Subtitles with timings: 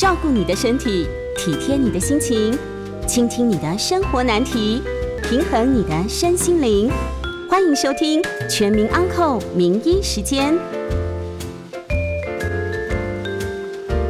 [0.00, 2.56] 照顾你的身体，体贴你的心情，
[3.06, 4.80] 倾听你的生活难题，
[5.22, 6.90] 平衡你的身心灵。
[7.50, 10.54] 欢迎收听《全民安扣名医时间》。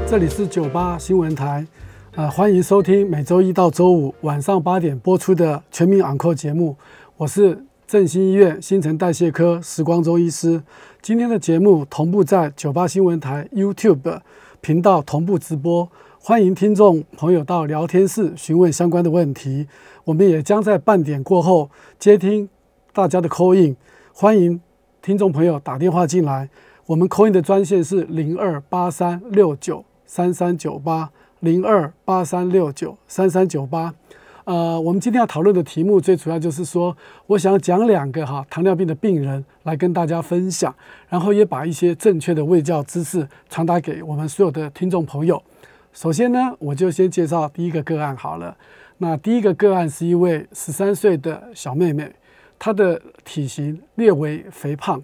[0.08, 1.66] 这里是九八新闻台，
[2.14, 6.76] 呃，欢迎收听每周一到周五晚上八点播出的《全民安扣》节目。
[7.16, 10.62] 我是振兴医院新陈代谢科时光中医师。
[11.02, 14.20] 今天的节目同步在九八新闻台 YouTube
[14.60, 15.90] 频道同步直播，
[16.20, 19.66] 欢迎听众朋友到聊天室询问相关的问题。
[20.04, 22.48] 我们也将在半点过后接听
[22.92, 23.74] 大家的 call in，
[24.12, 24.60] 欢迎
[25.00, 26.50] 听众朋友打电话进来。
[26.86, 33.94] 我们 call in 的专线是零二八三六九三三九八零二八三六九三三九八。
[34.44, 40.74] 呃，我们今天要讨论的题目最主要就是说，我想讲两个哈糖尿病的病人来跟大家分享，
[41.08, 45.42] 然后也把一些正确的卫教知识传达给我们所有的听众朋友。
[45.92, 48.56] 首先呢，我就先介绍第一个个案好了。
[48.98, 52.10] 那第一个个案是一位十三岁的小妹妹，
[52.58, 55.02] 她的体型略为肥胖。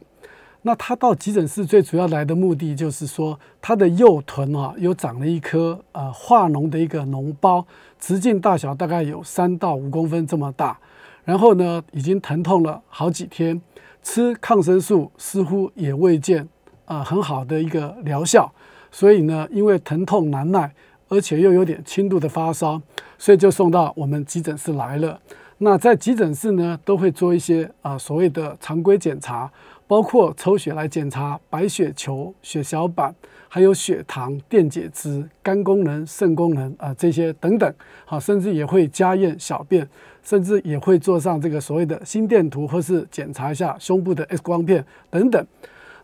[0.62, 7.66] 那她到急诊室最主要来的目的就是说，她的右臀啊有长了一颗呃化脓的一个脓包。
[7.98, 10.78] 直径大小大概有三到五公分这么大，
[11.24, 13.60] 然后呢，已经疼痛了好几天，
[14.02, 16.48] 吃抗生素似乎也未见
[16.84, 18.52] 啊很好的一个疗效，
[18.90, 20.72] 所以呢，因为疼痛难耐，
[21.08, 22.80] 而且又有点轻度的发烧，
[23.18, 25.20] 所以就送到我们急诊室来了。
[25.58, 29.50] 那在急诊室呢，都会做一些啊所谓的常规检查，
[29.86, 33.14] 包括抽血来检查白血球、血小板。
[33.48, 37.72] 还有血糖、电解质、肝功能、肾功能啊，这些等等，
[38.04, 39.88] 好，甚至也会加验小便，
[40.22, 45.46] 甚至也会做上这个所谓的心电图，或是检查一下胸部的 X 光片等等。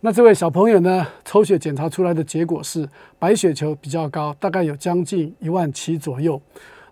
[0.01, 6.41] 那这位小朋友呢，抽血检查出来的结果是白血球比较高，大概有将近一万七左右。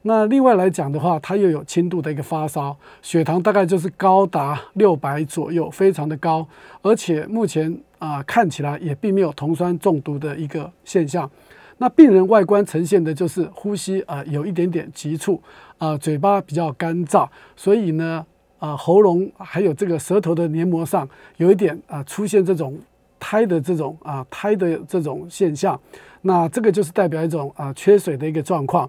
[0.03, 6.47] 那另外来讲的话，他又有轻度的一个发烧，血糖大概就是高达六百左右，非常的高，
[6.81, 11.31] 而且目前啊看起来也并没有酮酸中毒的一个现象。
[11.77, 15.41] 那病人外观呈现的就是呼吸啊有一点点急促，
[15.77, 18.25] 啊嘴巴比较干燥，所以呢
[18.59, 21.07] 啊喉咙还有这个舌头的黏膜上
[21.37, 22.79] 有一点啊出现这种
[23.19, 25.79] 苔的这种啊苔的这种现象，
[26.23, 28.89] 那这个就是代表一种啊缺水的一个状况。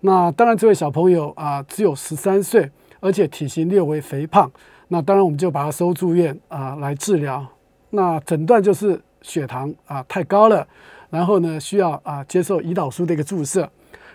[0.00, 2.70] 那当然，这位小朋友啊，只有十三岁，
[3.00, 4.50] 而且体型略微肥胖。
[4.88, 7.44] 那当然，我们就把他收住院啊来治疗。
[7.90, 10.66] 那诊断就是血糖啊太高了，
[11.10, 13.68] 然后呢需要啊接受胰岛素的一个注射。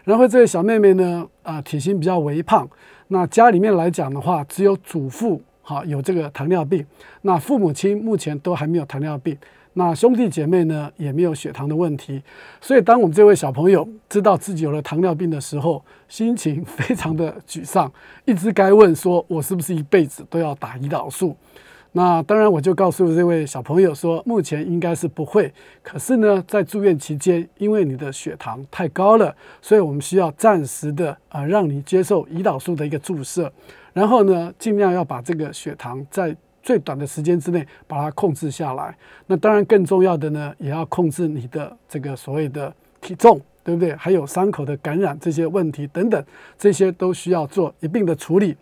[0.03, 2.69] 然后这位小妹妹呢啊体型比较微胖。
[3.07, 6.85] 那家里面来讲的话，只有祖父好有这个糖尿病，
[7.23, 9.37] 那父母亲目前都还没有糖尿病。
[9.73, 12.21] 那兄弟姐妹呢也没有血糖的问题，
[12.59, 17.89] 所以当我们这位小朋友知道自己有了糖尿病的时候，心情非常的沮丧，
[18.25, 21.37] 一直该问说：“我是不是一辈子都要打胰岛素？”
[21.93, 25.53] 那当然，我就告诉这位小朋友说，目前应该是不会。
[25.81, 33.51] 可是呢，在住院期间，因为你的血糖太高了，所以我们需要暂时的啊，让你接受胰岛素的一个注射，
[33.93, 36.35] 然后呢，尽量要把这个血糖在。
[36.63, 38.95] 最短的时间之内把它控制下来，
[39.27, 43.95] 那当然更重要的呢，也要控制你的这个所谓的体重，对不对？
[43.95, 46.23] 还有伤口的感染这些问题等等，
[46.57, 48.55] 这些都需要做一并的处理。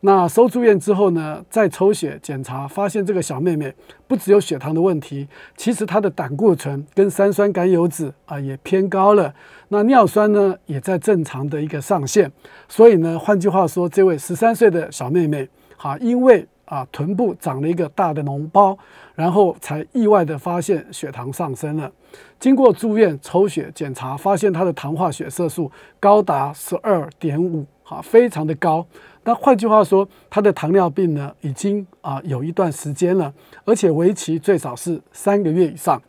[0.00, 3.74] 那收住院之后呢，再抽血检查，发现这个小妹妹
[4.06, 5.26] 不只有血糖的问题，
[5.56, 9.34] 其实她的胆固醇跟三酸甘油酯啊也偏高了，
[9.68, 12.30] 那尿酸呢也在正常的一个上限。
[12.68, 18.76] 所以呢，换句话说，这位十三岁的小妹妹，好，因为啊，臀部长了一个大的脓包，
[19.14, 21.90] 然后才意外的发现血糖上升了。
[22.38, 28.86] 经过住院抽血检查，发现他的糖化血色素高达十二点五，哈，非常的高。
[29.24, 33.32] 那换句话说，他的糖尿病呢，已经啊有一段时间了，
[33.64, 36.00] 而且为期最少是三个月以上。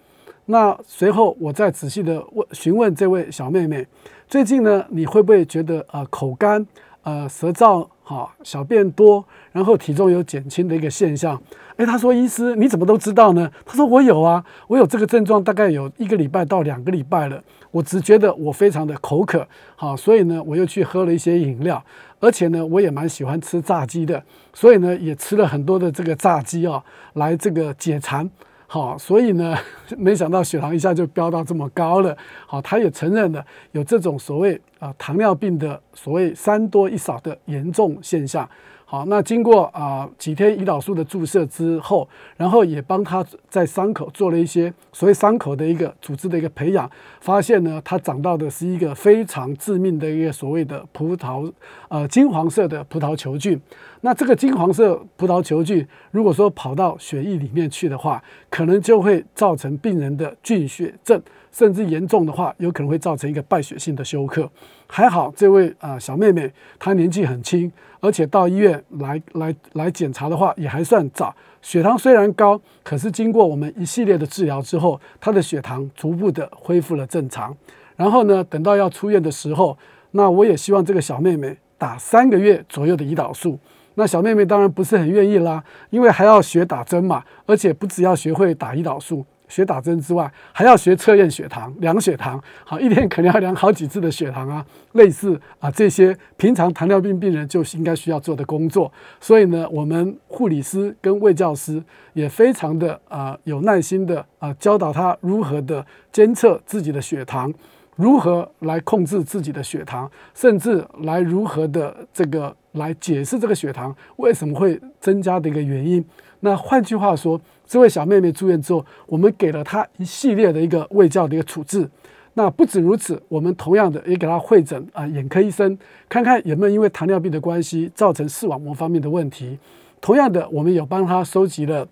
[0.45, 3.85] 那随后我再仔细的问询问这位小妹妹，
[4.27, 6.65] 最近呢，你会不会觉得啊口干？
[7.03, 11.41] 呃，舌燥，哈，小便多，然后体重有减轻的一个现象。
[11.77, 17.39] 诶，他说：“医师，你怎么都知道呢？”他说：“我有啊，我有这个症状，大概有一个礼拜到两个礼拜了。
[17.69, 21.83] 我只觉得我非常的口渴，好，所以呢，我又去喝了一些饮料，
[22.19, 24.23] 而且呢，我也蛮喜欢吃炸鸡的，
[24.53, 26.83] 所以呢，也吃了很多的这个炸鸡啊，
[27.13, 28.27] 来这个解馋。”
[28.69, 29.55] 好，所以呢，
[29.97, 32.17] 没想到血糖一下就飙到这么高了。
[32.45, 38.49] 好，他也承认了有这种所谓啊糖尿病的所谓三多一少的严重现象。
[38.89, 42.07] 好，那经过啊几天胰岛素的注射之后，
[42.37, 46.89] 然后也帮他在伤口做了一些所谓伤口的一个组织的一个培养，
[47.19, 51.51] 发现呢，他长到的是一个非常致命的一个所谓的葡萄
[51.89, 53.59] 呃金黄色的葡萄球菌。
[53.99, 64.49] 那这个金黄色葡萄球菌，如果说跑到血液里面去的话，可能就会造成病人的菌血症，甚至严重的话，有可能会造成一个败血性的休克。
[64.87, 66.49] 还好，这位啊小妹妹
[66.79, 67.69] 她年纪很轻，
[67.99, 71.35] 而且到医院来来来检查的话也还算早。
[71.61, 77.55] 血糖虽然高，可是经过我们一系列的治疗之后，她的血糖逐步的恢复了正常。
[77.95, 79.77] 然后呢，等到要出院的时候，
[80.11, 83.59] 那我也希望这个小妹妹打三个月左右的胰岛素。
[83.95, 92.41] 那小妹妹当然不是很愿意啦，因为还要学打针嘛，而且不只要学会打胰岛素、学打针之外，还要学测验血糖、量血糖。
[92.63, 98.91] 好，一天肯定要量好几次的血糖啊，类似啊这些平常糖尿病病人就应该需要做的工作。
[99.19, 101.83] 所以呢，我们护理师跟卫教师
[102.13, 107.53] 也非常的啊有耐心的啊教导他如何的监测自己的血糖。
[107.95, 116.05] 如何来控制自己的血糖，甚至来如何的这个来解释这个血糖为什么会增加的一个原因？
[116.41, 121.89] 那换句话说，这位小妹妹住院之后，我们给了她一系列的一个胃教的一个处置。
[122.33, 129.57] 那不止如此，我们同样的也给她会诊啊眼科医生，看看有没有因为糖尿病的关系造成视网膜方面的问题。
[129.99, 131.87] 同样的，我们有帮她收集了。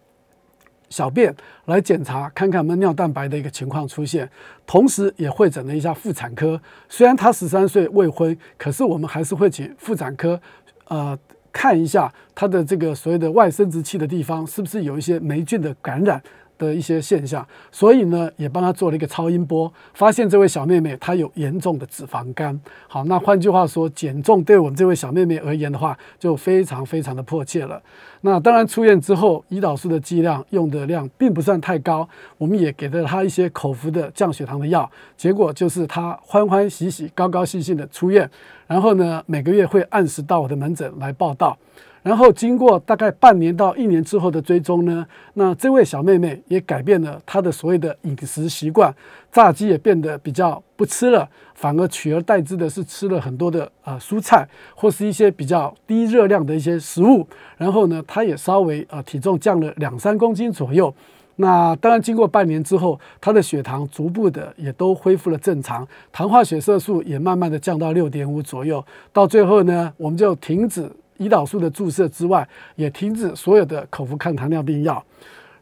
[0.88, 4.30] 小便来检查，看看有没有尿蛋白的一个情况出现，
[4.68, 6.62] 同时也会诊了一下妇产科。
[6.88, 10.40] 虽然他十三岁未婚，可是我们还是会请妇产科，
[10.88, 11.18] 呃，
[11.56, 16.22] 看一下它的这个所谓的外生殖器的地方是不是有一些霉菌的感染。
[16.58, 22.60] 的一些现象，所以呢，也帮他做了一个超音波，发现这位小妹妹她有严重的脂肪肝。
[22.88, 27.82] 好，那换句话说，减重对我们这位小妹妹而言的话，就非常非常的迫切了。
[28.22, 32.08] 那当然，出院之后，胰岛素的剂量用的量并不算太高，
[32.38, 38.30] 我们也给了她一些口服的降血糖的药，结果就是她欢欢喜喜、高高兴兴的出院，
[38.66, 41.58] 然后呢，每个月会按时到我的门诊来报道。
[42.06, 45.04] 然后经过大概半年到一年之后的追踪呢，
[45.34, 48.94] 那这位小妹妹也改变了她的所谓的饮食习惯，
[49.32, 57.28] 炸鸡也变得比较不吃了，反而取而代之的是吃了很多的呃蔬菜或是一些比较低热量的一些食物。
[57.58, 60.94] 然后呢，她也稍微呃体重降了两三公斤左右。
[61.38, 68.86] 那当然经过半年之后，她的血糖逐步的也都恢复了正常，糖化血色素也慢慢的降到六点五左右。
[69.12, 70.88] 到最后呢，我们就停止。
[71.18, 75.04] 胰岛素的注射之外，也停止所有的口服抗糖尿病药。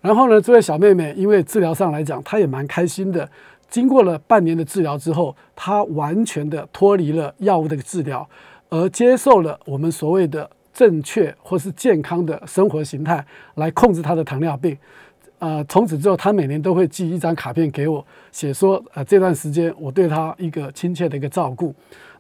[0.01, 3.29] 然后呢，这位小妹妹因为治疗上来讲，她也蛮开心的。
[3.69, 8.27] 经过了半年的治疗之后，她完全的脱离了药物的治疗，
[8.69, 14.77] 而接受了我们所谓的正确或是健康的生活形态来控制她的糖尿病。
[15.39, 21.73] 呃，从此之后，她每年都会寄一张卡片给我，写说呃这段时间我对她一个亲切的一个照顾。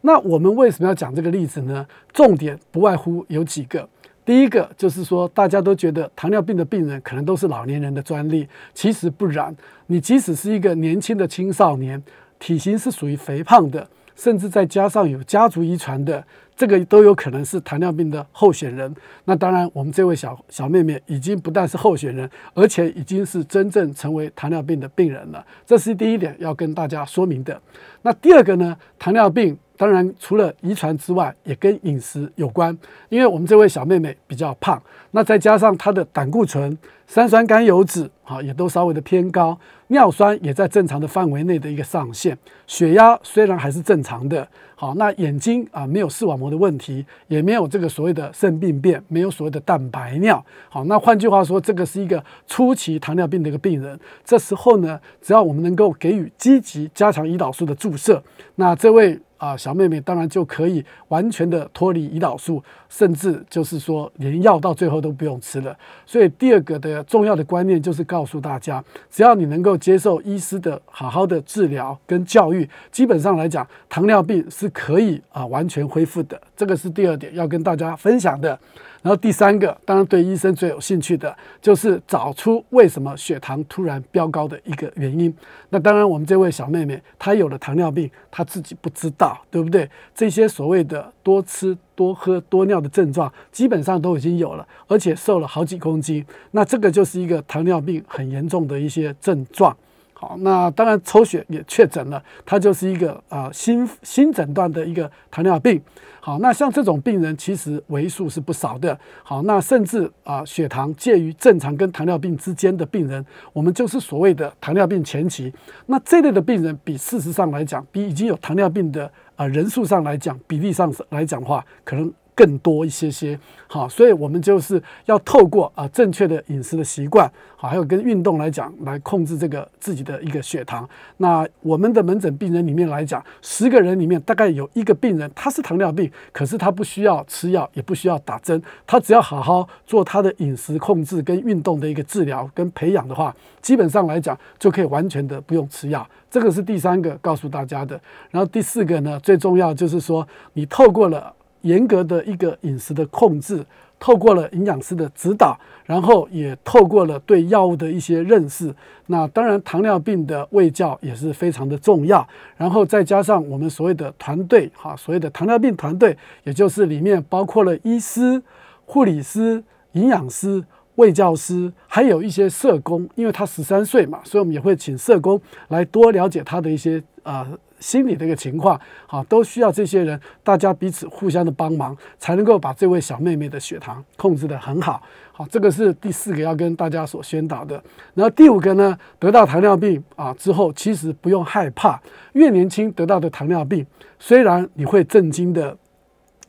[0.05, 1.85] 那我们为什么要讲这个例子呢？
[2.11, 3.87] 重点不外乎有几个。
[4.25, 9.55] 第一个就是说，大家都觉得糖尿病的病人可能都是老年人的专利，其实不然。
[9.87, 12.01] 你即使是一个年轻的青少年，
[12.37, 16.21] 体型是属于肥胖的，甚至再加上有家族遗传的。
[16.55, 18.93] 这个都有可能是糖尿病的候选人。
[19.25, 25.43] 那当然，我们这位小小妹妹已经不但是候选人，而且已经是真正成为糖尿病的病人了。
[25.65, 27.59] 这是第一点要跟大家说明的。
[28.03, 28.77] 那第二个呢？
[28.99, 32.73] 糖尿病当然除了遗传之外，也跟饮食有关。
[33.09, 44.47] 因为我们这位小妹妹比较胖，那再加上她的胆固醇、三酸甘油脂，啊也都稍微的偏高，尿酸也在正常的范围内的一个上限，血压虽然还是正常的。
[44.75, 50.41] 好，那眼睛啊没有视网膜的问题，也没有这个所谓的肾病变，没有所谓的蛋白尿。
[50.69, 53.99] 好，那换句话说，这个是一个初期糖尿病的一个病人。
[54.23, 58.23] 这时候呢，只要我们能够给予积极加强胰岛素的注射，
[58.55, 59.19] 那这位。
[59.43, 65.77] 啊，小妹妹当然就可以完全的脱离胰岛素，甚至就是说连药到最后都不用吃了。
[66.05, 68.81] 所以第二个的重要的观念就是告诉大家，
[69.11, 76.41] 只要你能够接受医师的好好的治疗跟教育，基本上来讲，糖尿病是可以啊完全恢复的。
[76.55, 78.57] 这个是第二点要跟大家分享的。
[79.03, 85.31] 然后第三个，当然对医生最有兴趣的就是找出为什么血糖突然飙高的一个原因。
[85.69, 89.89] 那当然，我们这位小妹妹她有了糖尿病，她自己不知道，对不对？
[90.15, 96.25] 这些所谓的多吃、多喝、多尿的症状，基本上都已经有了，而且瘦了好几公斤。
[96.51, 99.75] 那这个就是一个糖尿病很严重的一些症状。
[100.23, 105.81] 好，那当然抽血也确诊了，他就是一个呃新新诊断的一个糖尿病。
[106.21, 108.97] 好，那像这种病人其实为数是不少的。
[109.21, 115.53] 好，那甚至啊血糖介于正常跟糖尿病之间的病人，我们就是所谓的糖尿病前期。
[115.87, 122.09] 那这类的病人比事实上来讲，比已经有糖尿病的啊人数上来讲，比例上来讲的话，可能。
[122.35, 130.87] 更多一些些，好，所以我们就是要透过啊正确的饮食的习惯，好，还有跟运动来讲，来控制这个自己的一个血糖。
[131.17, 146.07] 那我们的门诊病人里面来讲，十个人里面大概有一个病人他是糖尿病，可是他不需要吃药，也不需要打针，他只要好好做他的饮食控制跟运动的一个治疗跟培养的话，基本上来讲就可以完全的不用吃药。
[146.31, 147.99] 这个是第三个告诉大家的。
[148.31, 151.31] 然后第四个呢，最重要就是说，你透过了。
[151.63, 153.65] 严格的一个饮食的控制，
[153.99, 158.73] 透过了营养师的指导，然后也透过了对药物的一些认识。
[159.07, 162.25] 那当然，糖尿病的卫教也是非常的重要。
[162.55, 168.41] 然后再加上我们所谓的团队，哈，所谓的糖尿病团队，也就是里面包括了医师、
[168.85, 170.63] 护理师、营养师、
[170.95, 173.09] 卫教师，还有一些社工。
[173.15, 175.39] 因为他十三岁嘛，所以我们也会请社工
[175.69, 177.47] 来多了解他的一些啊。
[177.83, 185.03] 心理的一个情况，好，都需要这些人，大家彼此互相的帮忙，才能够把这位小妹妹的血糖控制得很好。
[185.33, 187.75] 好，这个是第四个要跟大家所宣导的。
[188.13, 193.85] 然后第五个呢，得到糖尿病啊之后，其实不用害怕，越年轻得到的糖尿病，
[194.17, 195.77] 虽然你会震惊的。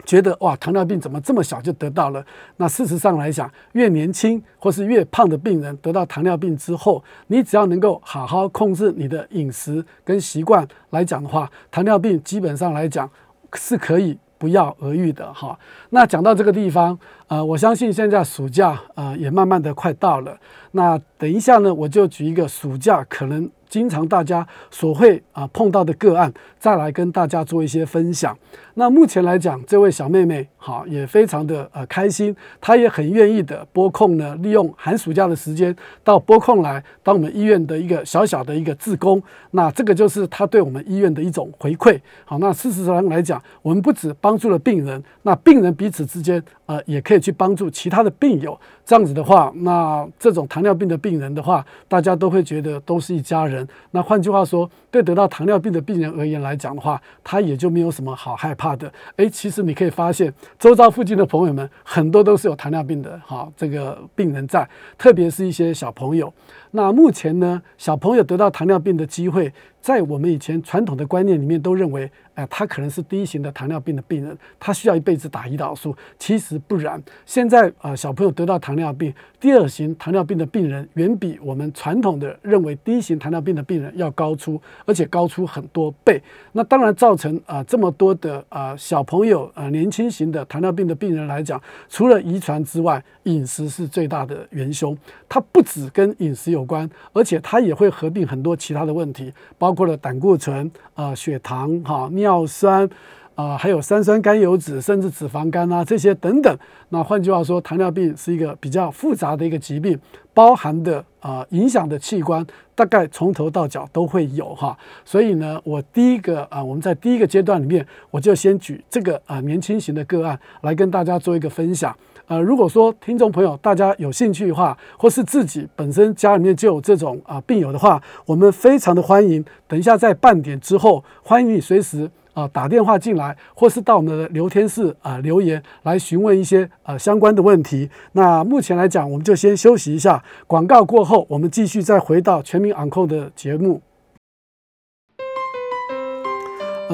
[0.05, 2.25] 觉得哇，糖尿病怎么这么小就得到了？
[2.59, 13.11] 那事实上来讲，越年轻或是越胖的病人得到糖尿病之后，你只要能够好好控制你的饮食跟习惯来讲的话，糖尿病基本上来讲
[13.55, 15.59] 是可以不药而愈的哈。
[15.91, 20.39] 那讲到这个地方，呃，我相信现在暑假呃也慢慢的快到了。
[20.73, 23.51] 那等一下呢，我就举一个暑假可能。
[23.67, 28.37] 经常大家所会啊碰到的个案，再来跟大家做一些分享。
[28.77, 39.23] 那目前来讲，这位小妹妹好也非常的呃开心，她也很愿意的拨控呢，利用寒暑假的时间到拨控来当我们医院的一个小小的一个志工。
[39.53, 42.01] 那这个就是她对我们医院的一种回馈。
[42.25, 48.59] 好，那事实上来讲，我们不止帮助了病人，那病人彼此之间呃也可以去帮助其他的病友。
[48.85, 53.67] 这样子的话，那这种糖尿病的病人的话，大家都会觉得都是一家人。
[53.93, 58.91] 那换句话说，对得到糖尿病的病人而言来讲的话，他也就没有什么好害怕怕的。
[59.17, 64.67] 哎，其实你可以发现，周遭附近的朋友们很多都是有糖尿病的，哈，这个病人在，
[64.97, 66.33] 特别是一些小朋友。
[66.71, 69.53] 那目前呢，小朋友得到糖尿病的机会，
[69.85, 72.11] 在我们以前传统的观念里面都认为。
[72.35, 75.97] 哎，他可能是第一型的糖尿病的病人，他需要一辈子打胰岛素。
[76.19, 86.21] 其实不然，现在啊，小朋友得到糖尿病，第二型糖尿病的病人远比我们传统的认为第一型糖尿病的病人要高出，而且高出很多倍。
[86.51, 94.99] 那当然造成啊这么多的啊小朋友啊年轻型的糖尿病的病人来讲，除了遗传之外，饮食是最大的元凶。
[95.29, 102.09] 它不只跟饮食有关，而且它也会合并很多其他的问题，包括了胆固醇啊、血糖哈。
[102.13, 102.89] 尿酸
[103.35, 106.57] 啊，还有三酸甘油脂，甚至脂肪肝啊，这些等等。
[106.91, 109.99] 那换句话说，糖尿病是一个比较复杂的一个疾病，
[110.33, 114.79] 包含的啊影响的器官大概从头到脚都会有哈。
[115.05, 121.93] 所以呢，我第一个啊，我们在第一个阶段里面，我就先举这个啊年轻型的个案来跟大家做一个分享。
[122.27, 129.45] 呃，如果说听众朋友大家有兴趣的话，或是自己本身家里面就有这种啊病友的话，我们非常的欢迎。
[129.69, 137.91] 等一下在半点之后，欢迎你随时啊打电话进来，或是到我们的聊天室啊留言来询问一些呃相关的问题。
[138.13, 143.83] 那目前来讲，我们就先休息一下，广告过后，我们继续再回到全民昂扣的节目。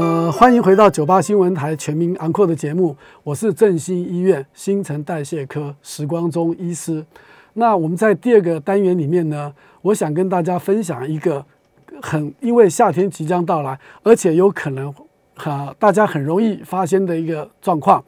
[0.00, 7.04] 呃，欢迎回到九八新闻台全民昂阔的节目，我是振兴医院新陈代谢科时光中医师。
[7.52, 9.52] 那我们在第二个单元里面呢，
[9.82, 11.44] 我想跟大家分享一个
[12.00, 14.90] 很因为夏天即将到来，而且有可能
[15.34, 18.02] 哈大家很容易发生的一个状况。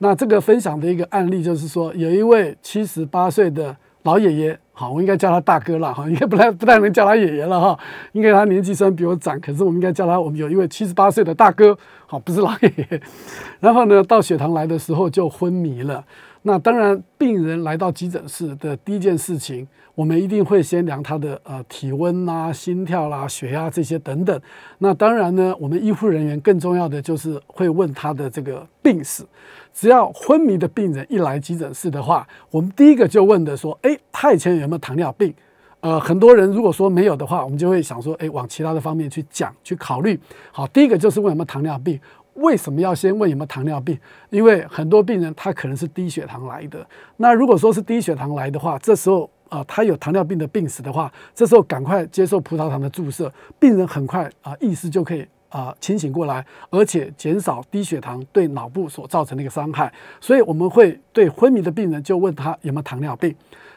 [0.00, 4.58] 那这个分享的一个案例就是说，有一位七十八岁的老爷爷。
[4.78, 7.76] 好，我应该叫他大哥了哈，应该不太不太能叫他爷爷了哈，
[8.12, 13.02] 应该他年纪虽然比我长，可是我们应该叫他，我们有一位七十八岁的大哥，好，不是老爷爷。
[13.58, 16.04] 然后呢，到血糖来的时候就昏迷了。
[16.42, 19.66] 那当然，病人来到急诊室的第一件事情。
[19.96, 24.40] 我们一定会先量他的呃体温啦、心跳啦、血压这些等等。
[24.78, 29.24] 那当然呢，我们医护人员更重要的就是会问他的这个病史。
[29.72, 35.32] 只要昏迷的病人一来急诊室的话，我们第一个就问的说：哎，他以前有没有糖尿病？
[35.80, 40.18] 呃，很多人如果说没有的话，我们就会想说，哎，往其他的方面去讲、去考虑。
[40.50, 42.00] 好，第一个就是问有没有糖尿病。
[42.34, 43.98] 为什么要先问有没有糖尿病？
[44.30, 46.84] 因为很多病人他可能是低血糖来的。
[47.16, 59.92] 那如果说是低血糖来的话，这时候啊，他有糖尿病的病史的话，这时候赶快接受葡萄糖的注射，病人很快啊意识就可以啊清醒过来，而且减少低血糖对脑部所造成的一个伤害。
[60.20, 63.34] 所以我们会对昏迷的病人就问他有没有糖尿病。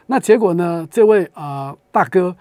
[0.08, 0.88] 那结果呢？
[0.92, 2.36] 这位啊大哥，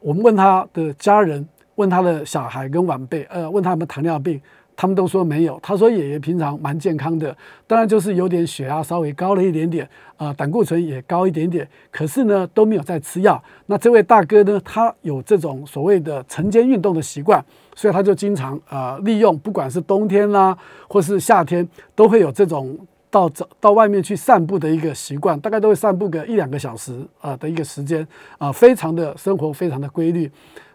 [0.00, 4.40] 我们问他的家人，问他的小孩跟晚辈，呃，问他有没有糖尿病。
[4.80, 5.58] 他们都说没有。
[5.60, 13.42] 他说爷爷平常蛮健康的，当然就是有点血压稍微高了一点点，啊，胆固醇也高一点点，可是呢都没有在吃药。
[13.66, 17.44] 那这位大哥呢，他有这种所谓的晨间运动的习惯，
[17.78, 20.56] 所以他就经常啊利用，不管是冬天啦
[20.88, 22.76] 或是夏天，都会有这种
[23.08, 23.30] 到
[23.60, 28.04] 到外面去散步的一个习惯，大概都会散步个一两个小时啊的一个时间
[28.36, 30.28] 啊，非常的生活非常的规律。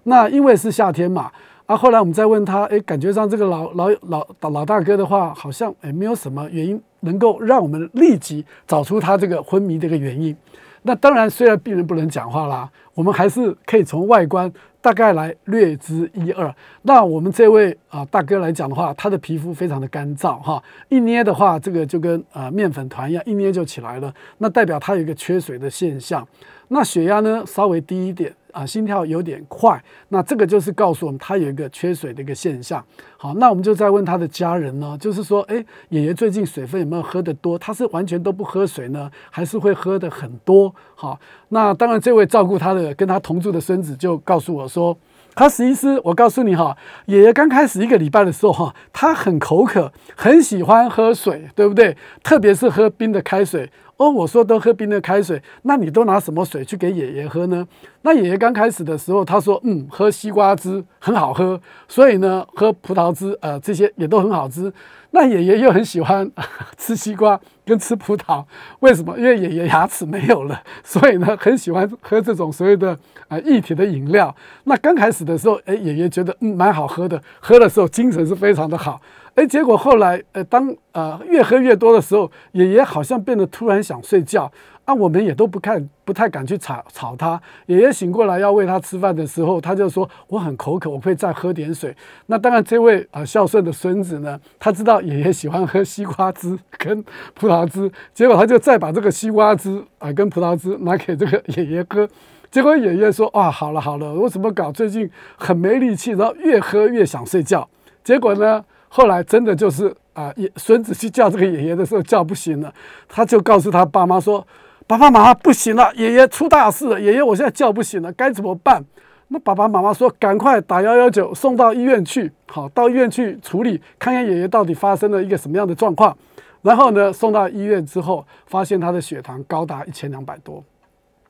[0.04, 1.30] 那因为是夏天嘛。
[1.66, 10.36] 啊，后来我们再问他，哎，感觉上这个老老老老大哥的话，好像哎没有什么原因能够让我们立即找出他这个昏迷的一个原因。
[10.82, 14.52] 那当然，虽然病人不能讲话啦，我们还是可以从外观
[14.84, 16.54] 大概来略知一二。
[16.82, 26.28] 那我们这位啊大哥来讲的话，他的皮肤非常的干燥哈，一捏的话，这个就跟啊面粉团一样，一捏就起来了，那代表他有一个缺水的现象。
[26.68, 28.34] 那血压呢稍微低一点。
[28.54, 32.82] 啊，心跳有点快，那这个就是告诉我们他有一个缺水的一个现象。
[33.18, 35.56] 好，那我们就再问他的家人呢，就是说，哎，
[35.90, 37.58] 爷爷最近水分有没有喝得多？
[37.58, 40.74] 他是完全都不喝水呢，还是会喝的很多？
[40.96, 41.20] 好，
[41.50, 44.96] 那当然，这位照顾他的跟他同住的孙子就告诉我说，
[45.34, 51.98] 他实际是，我告诉你哈，爷爷刚开始一个礼拜的时候哈，他很口渴，很喜欢喝水，对不对？
[52.22, 53.70] 特别是喝冰的开水。
[53.98, 57.66] 哦，我说都喝冰的开水，那你都拿什么水去给爷爷喝呢？
[58.02, 64.74] 那爷爷刚开始的时候，他说，嗯，喝西瓜汁很好喝，所以呢，喝葡萄汁，呃，这些也都很好吃。
[65.12, 66.30] 那爷爷又很喜欢
[66.76, 68.44] 吃西瓜跟吃葡萄，
[68.80, 69.16] 为什么？
[69.18, 72.98] 因为爷爷牙齿没有了，所以呢，很喜欢喝这种所谓的
[73.28, 74.36] 呃液体的饮料。
[74.64, 79.00] 那刚开始的时候，哎，爷爷觉得嗯蛮好喝的，喝的时候精神是非常的好。
[79.36, 84.52] 哎，结果后来，呃，当呃越喝越多的时候，爷爷好像变得突然想睡觉
[84.86, 87.42] 啊，我们也都不看，不太敢去吵吵他。
[87.66, 91.96] 爷爷醒过来要喂他吃饭的时候，他就说我很口渴，我可以再喝点水。
[92.28, 102.08] 那当然，这位啊孝顺的孙子呢，他知道爷爷喜欢喝西瓜汁跟葡萄汁，结果他就再把这个西瓜汁啊跟葡萄汁拿给这个爷爷喝。
[102.52, 104.72] 结果爷爷说啊，好了好了，我怎么搞？
[104.72, 107.68] 最近很没力气，然后越喝越想睡觉。
[108.04, 108.64] 结果呢？
[108.96, 112.72] 后来真的就是啊，爷孙子去叫这个爷爷的时候叫不醒了，
[113.10, 114.46] 他就告诉他爸妈说
[114.86, 118.86] ：“爸爸妈妈不行了，爷爷出大事了，爷爷我现在叫不醒了，该怎么办？”
[119.30, 126.16] 那爸爸妈妈说：“赶快打幺幺九送到医院去，好到医院去处理，看看爷爷到底发生了一个什么样的状况。”
[126.62, 130.64] 然后呢，送到医院之后，发现他的血糖高达一千两百多。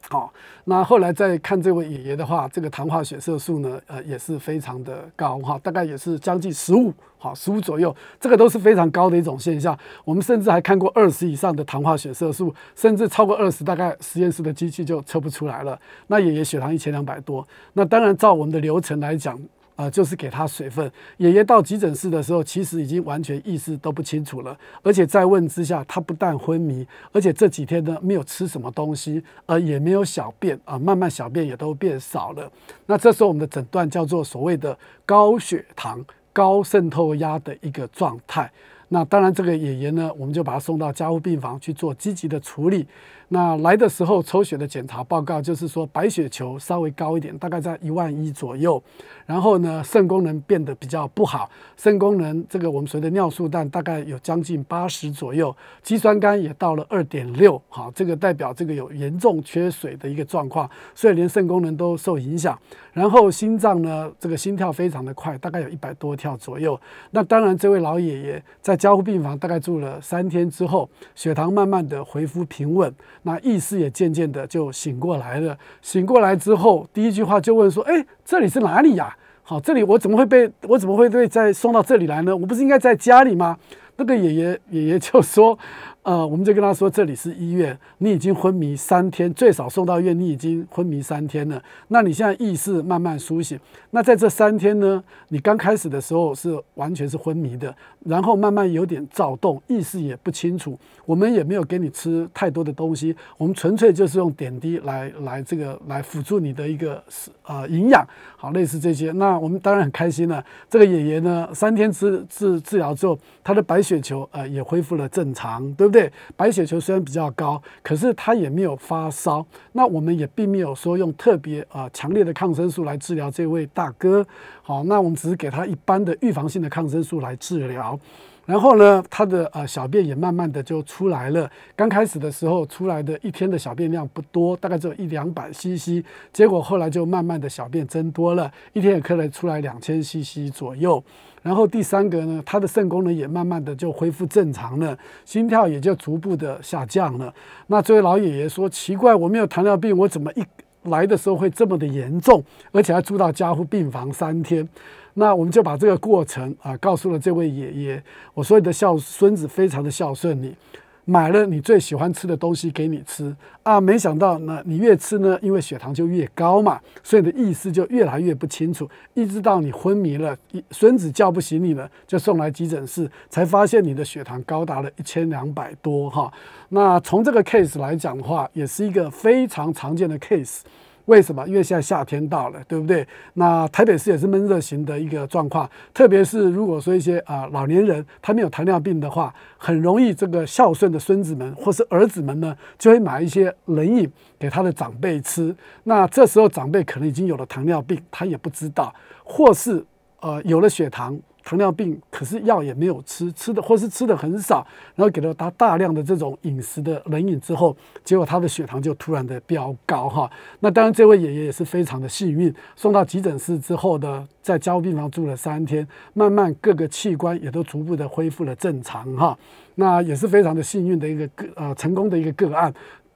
[0.10, 0.34] 好，
[0.66, 9.78] 那后来再看这位爷爷的话，这个糖化血色素呢，呃，也是非常的高哈，大概也是将近十五，好，十五左右，这个都是非常高的一种现象。
[10.06, 15.78] 我们甚至还看过二十以上的糖化血色素，甚至超过二十，大概实验室的机器就测不出来了。
[16.08, 19.38] 那爷爷血糖一千两百多，那当然照我们的流程来讲。
[19.76, 20.92] 啊，就是给他水分。
[21.18, 32.52] 爷爷到急诊室的时候，其实已经完全意识都不清楚了，而且在问之下，他不但昏迷，而且这几天呢没有吃什么东西，呃，也没有小便啊，慢慢小便也都变少了。
[32.86, 38.52] 那这时候我们的诊断叫做所谓的高血糖、高渗透压的一个状态。
[38.90, 42.86] 那当然，这个爷爷呢，我们就把他送到加护病房去做积极的处理。
[43.34, 48.82] 那来的时候抽血的检查报告就是说白血球稍微高一点，大概在一万一左右。
[49.26, 62.60] 然后呢，肾功能变得比较不好，肾功能这个我们所谓的尿素氮大概有将近八十左右，肌酸酐也到了二点六，好，这个代表这个有严重缺水的一个状况，所以连肾功能都受影响。
[62.92, 66.80] 然后心脏呢，这个心跳非常的快，大概有一百多跳左右。
[67.10, 72.94] 那当然，这位老爷爷在加护病房大概住了三天之后，血糖慢慢的恢复平稳。
[73.24, 75.58] 那意识也渐渐的就醒过来了。
[75.82, 79.16] 醒过来之后，第一句话就问说：“哎，这里是哪里呀？
[79.42, 82.36] 好，这里我怎么会被我怎么会被再送到这里来呢？
[82.36, 83.58] 我不是应该在家里吗？”
[83.96, 85.58] 那个爷爷爷爷就说
[86.04, 91.64] ：“呃，我们就跟他说，这里是医院，你已经昏迷三天，最少送到院，你已经昏迷三天了。
[91.88, 93.58] 那你现在意识慢慢苏醒，
[93.92, 100.78] 那在这三天呢，你刚开始的时候是完全是昏迷的，然后慢慢有点躁动，意识也不清楚。
[101.06, 107.02] 我们也没有给你吃太多的东西，我们纯粹就是用点滴来来这个来辅助你的一个
[107.44, 109.14] 呃营养，好，类似这些。
[109.14, 110.44] 那我们当然很开心了。
[110.70, 115.93] 这个爷爷呢，三天治治治疗之后，他的白血球呃也恢复了正常，对？
[115.94, 119.46] 对白血球虽然比较高，可是他也没有发烧。
[119.72, 124.26] 那我们也并没有说用特别啊强烈的抗生素来治疗这位大哥。
[124.64, 127.98] 好，那我们只是给他一般的预防性的抗生素来治疗。
[128.46, 131.50] 然后呢，他的呃小便也慢慢的就出来了。
[131.78, 136.04] 刚开始的时候出来的一天的小便量不多，大概只有一两百 CC。
[136.34, 141.02] 结果后来就慢慢的小便增多了，一天也可能出来两千 CC 左右。
[141.44, 147.32] 然后第三个呢，他的肾功能也慢慢的就恢复正常了，心跳也就逐步的下降了。
[147.68, 150.44] 那这位老爷爷说：“奇怪，我没有糖尿病，我怎么一
[150.90, 154.68] 来的时候会这么的严重，而且还住到加护病房三天？”
[155.16, 158.04] 那我们就把这个过程啊告诉了这位爷爷。
[158.34, 160.56] 我说你的孝孙子非常的孝顺你，
[161.06, 163.80] 买了你最喜欢吃的东西给你吃啊。
[163.82, 170.38] 没想到呢，你越吃呢，因为血糖就越高嘛，所以你的意识就越来越不清楚，一直到你昏迷了，
[170.72, 176.32] 孙子叫不醒你了，就送来急诊室，才发现你的血糖高达了一千两百多哈。
[176.70, 180.62] 那从这个 case 来讲的话，也是一个非常常见的 case。
[181.06, 181.46] 为什么？
[181.48, 183.06] 因为现在夏天到了，对不对？
[183.34, 195.54] 那台北市也是闷热型的一个状况，特别是如果说一些啊老年人他没有糖尿病的话，很容易这个孝顺的孙子们或是儿子们呢，就会买一些冷饮给他的长辈吃。
[195.84, 199.84] 那这时候长辈可能已经有了糖尿病，他也不知道，或是
[200.22, 201.20] 呃有了血糖。
[201.44, 210.30] 糖尿病，可是药也没有吃，吃的或是吃的很少，然后给了他大量的这种饮食的冷饮之后，结果他的血糖就突然的飙高哈。
[210.62, 219.38] 那当然，这位爷爷也是非常的幸运，送到急诊室之后呢，在加护病房住了三天，慢慢各个器官也都逐步的恢复了正常哈。
[219.76, 222.74] 那也是非常的幸运的一个个呃成功的一个个案。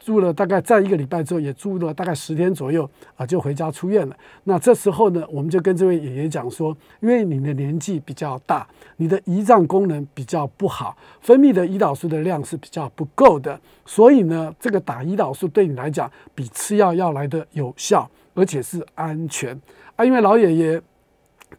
[0.07, 4.15] 住了大概在一个礼拜之后，也住了大概十天左右啊，就回家出院了。
[4.45, 8.65] 那这时候呢，我们就跟这位爷爷讲说，因为你的年纪比较大，
[8.95, 19.59] 你的胰脏功能比较不好，分泌的胰岛素的量是比较不够的，所以呢，这个打胰岛素对你来讲比吃药要来的有效，而且是安全
[19.97, 20.05] 啊。
[20.05, 20.81] 因为老爷爷。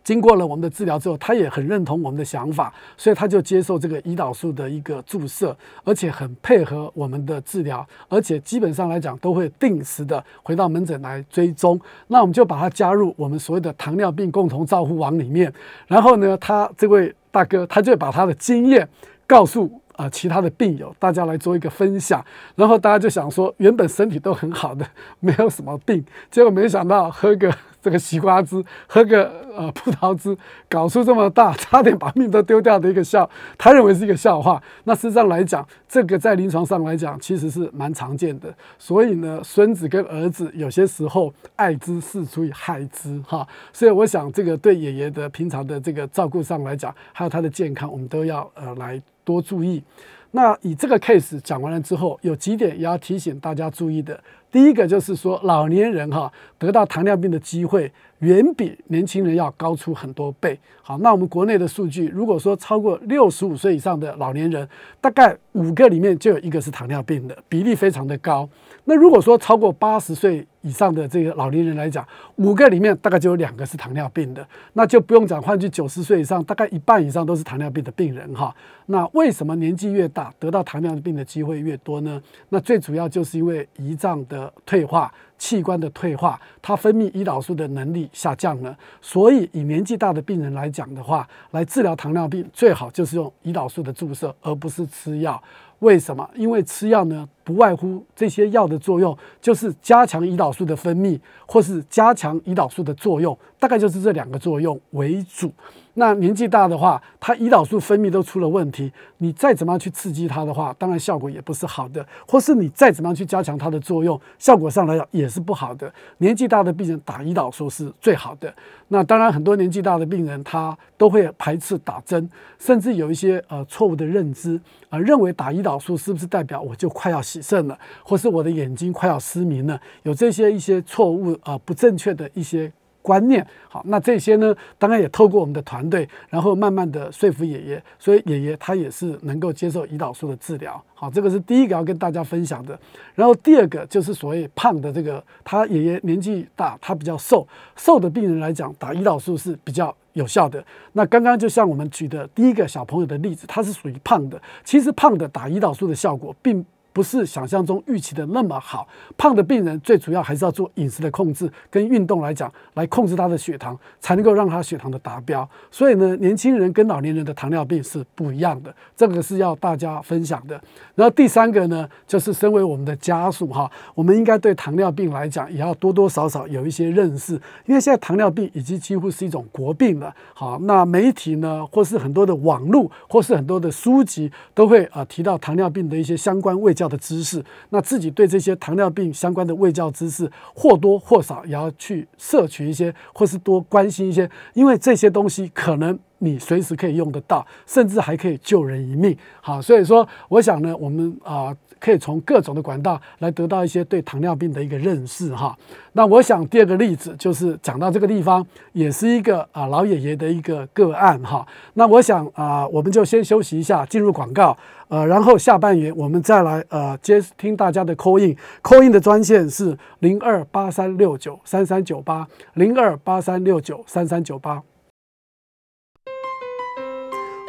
[0.09, 11.79] 经过了我们的治疗之后，他也很认同我们的想法，所以他就接受这个胰岛素的一个注射，而且很配合我们的治疗，而且基本上来讲都会定时的回到门诊来追踪。
[12.07, 15.53] 那我们就把他加入我们所谓的糖尿病共同照护网里面，
[15.87, 18.89] 然后呢，他这位大哥他就把他的经验
[19.27, 19.79] 告诉。
[19.99, 24.87] 啊，其他的病友，大家来做一个分享，然后大家就想说，原本身体都很好的，
[25.19, 30.37] 没有什么病，结果没想到喝个这个西瓜汁，喝个呃葡萄汁，
[30.69, 34.63] 搞出这么大，差点把命都丢掉的一个笑，他认为是一个笑话。
[34.85, 38.53] 那事实上来讲，这个在临床上来讲，其实是蛮常见的。
[38.79, 43.47] 所以呢，孙子跟儿子有些时候爱之是出于害之哈。
[43.73, 49.01] 所以我想，这个对爷爷的平常的这个照顾上来讲，还有他的健康，我们都要呃来。
[49.25, 49.85] 多注意。
[50.31, 54.19] 那以这个 case 讲完了之后，有几点也要提醒大家注意的。
[54.51, 60.59] 第一个就是说，老年人哈得到糖尿病的机会远比年轻人要高出很多倍。
[60.83, 64.67] 好，那我们国内的数据，如果说超过六十五岁以上的老年人，
[65.01, 68.49] 大概五个里面就有一个是糖尿病的，比例非常的高。
[68.85, 72.07] 那如果说超过八十岁以上的这个老年人来讲，
[72.37, 75.43] 五个里面大概就有两个是糖尿病的，那就不用讲。
[75.43, 78.55] 换句九十岁以上，大概一半以上都是糖尿病的病人哈。
[78.87, 82.21] 那为什么年纪越大得到糖尿病的机会越多呢？
[82.49, 85.13] 那最主要就是因为胰脏的退化。
[85.39, 95.41] 器官的退化，它分泌胰岛素的能力下降了，所以以年纪大的病人来讲的话，来治疗糖尿病最好就是用胰岛素的注射，而不是吃药。
[95.79, 96.29] 为什么？
[96.35, 105.53] 因为吃药呢，不外乎这些药的作用就是加强胰岛素的分泌，或是加强胰岛素的作用，大概就是这两个作用为主。
[105.99, 115.93] 那年纪大的话，它胰岛素分泌都出了问题，你再怎么样去刺激它的话，当然效果也不是好的；或是你再怎么样去加强它的作用，效果上来讲也是不好的。
[116.19, 118.55] 年纪大的病人打胰岛素是最好的。
[118.87, 122.31] 那当然，很多年纪大的病人他都会排斥打针，
[122.61, 124.59] 甚至有一些呃错误的认知
[124.89, 129.81] 啊，认为打胰岛素是不是代表我就快要洗肾了，或是我的眼睛快要失明了？
[130.05, 132.73] 有这些一些错误啊不正确的一些。
[133.03, 133.47] 观念。
[133.69, 140.83] 好，那这些呢，当然也透过我们的团队，然后慢慢的说服爷爷，所以爷爷他也是能够接受胰岛素的治疗。
[140.95, 142.79] 好，这个是第一个要跟大家分享的。
[143.15, 150.65] 然后第二个就是所谓胖的这个，他爷爷年纪大，他比较瘦，瘦的病人来讲，打胰岛素是比较有效的。
[150.93, 156.65] 那刚刚就像我们举的第一个小朋友的例子，他是属于胖的，其实胖的打胰岛素的效果并。
[156.99, 158.89] 不是想象中预期的那么好。
[159.17, 165.49] 胖的病人最主要还是要做饮食的控制，跟运动来讲，来控制他的血糖，才能够让他血糖的达标。
[165.71, 170.61] 所以呢，年轻人跟老年人的糖尿病是不一样的，这个是要大家分享的。
[170.97, 177.35] 然后第三个呢，就是身为我们的家属哈，我们应该对糖尿病来讲，也要多多少少有一些认识，
[177.67, 180.13] 因为现在糖尿病已经几乎是一种国病了。
[180.35, 186.88] 好，那媒体呢，或是很多的网络，或是很多的书籍，都会啊提到糖尿病的一些相关卫教。
[186.89, 199.17] 的知识，那自己对这些糖尿病相关的卫教知识或多或少也要去摄取一些，或是多关心一些，因为这些东西可能你随时可以用得到，甚至还可以救人一命。
[199.41, 201.57] 好，所以说我想呢，我们啊。
[201.81, 205.57] 可以从各种的管道来得到一些对糖尿病的一个认识哈。
[205.93, 211.47] 那我想第二个例子就是讲到这个地方，也是一个啊老爷爷的一个个案哈。
[211.75, 214.57] 那我想啊，我们就先休息一下，进入广告，
[214.89, 224.63] 呃，然后下半年我们再来呃接听大家的 call in，call in 的专线是零二八三六九三三九八零二八三六九三三九八。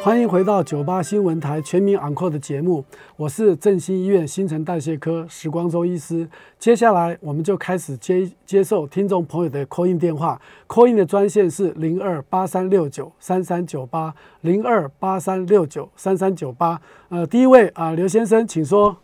[0.02, 2.82] 欢迎回到九八新闻台全民昂扣的节目，
[3.18, 6.26] 我是振兴医院新陈代谢科时光周医师。
[6.58, 16.80] 接下来我们就开始接接受听众朋友的 call in 电话，call in 的专线是零二八三六九三三九八零二八三六九三三九八。
[17.10, 18.96] 呃，第一位啊，刘先生，请说。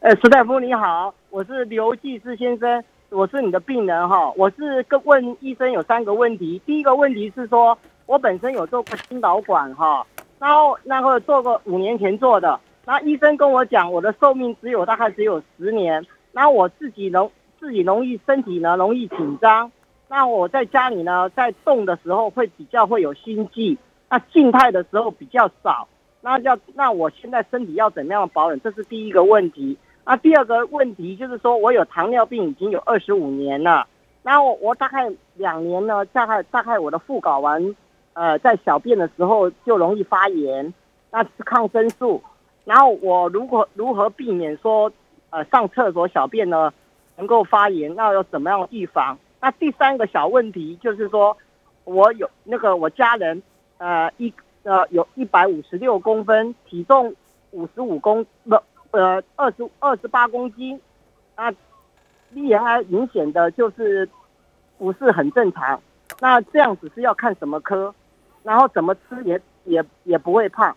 [0.00, 10.06] 呃，石大夫你好，我是刘继之先生，我是你的病人哈，我是跟问医生有三个问题，第一个问题是说我本身有做过心导管哈。
[10.42, 16.04] 然后，然后做个五年前做的，那医生跟我讲，我的寿命只有大概只有十年。
[16.32, 19.70] 那我自己容自己容易身体呢容易紧张，
[20.08, 23.78] 那我在家里呢在动的时候会比较会有心悸，
[24.10, 25.86] 那静态的时候比较少。
[26.20, 28.60] 那要那我现在身体要怎么样保养？
[28.62, 29.78] 这是第一个问题。
[30.04, 33.86] 那第二个问题就是说我有糖尿病已经有二十五年了，
[34.24, 37.76] 那我我大概两年呢，大概大概我的副睾丸。
[38.14, 40.72] 呃，在小便的时候就容易发炎，
[41.10, 42.22] 那是抗生素。
[42.64, 44.92] 然后我如果如何避免说，
[45.30, 46.72] 呃，上厕所小便呢
[47.16, 47.94] 能够发炎？
[47.94, 49.18] 那要怎么样预防？
[49.40, 51.36] 那第三个小问题就是说，
[51.84, 53.42] 我有那个我家人，
[53.78, 57.14] 呃，一呃有一百五十六公分，体重
[57.50, 58.54] 五十五公不
[58.92, 60.80] 呃二十二十八公斤，
[61.36, 61.52] 那
[62.34, 64.08] BMI 明显的就是
[64.78, 65.80] 不是很正常。
[66.20, 67.92] 那这样子是要看什么科？
[68.42, 70.74] 然后怎么吃也也也不会胖，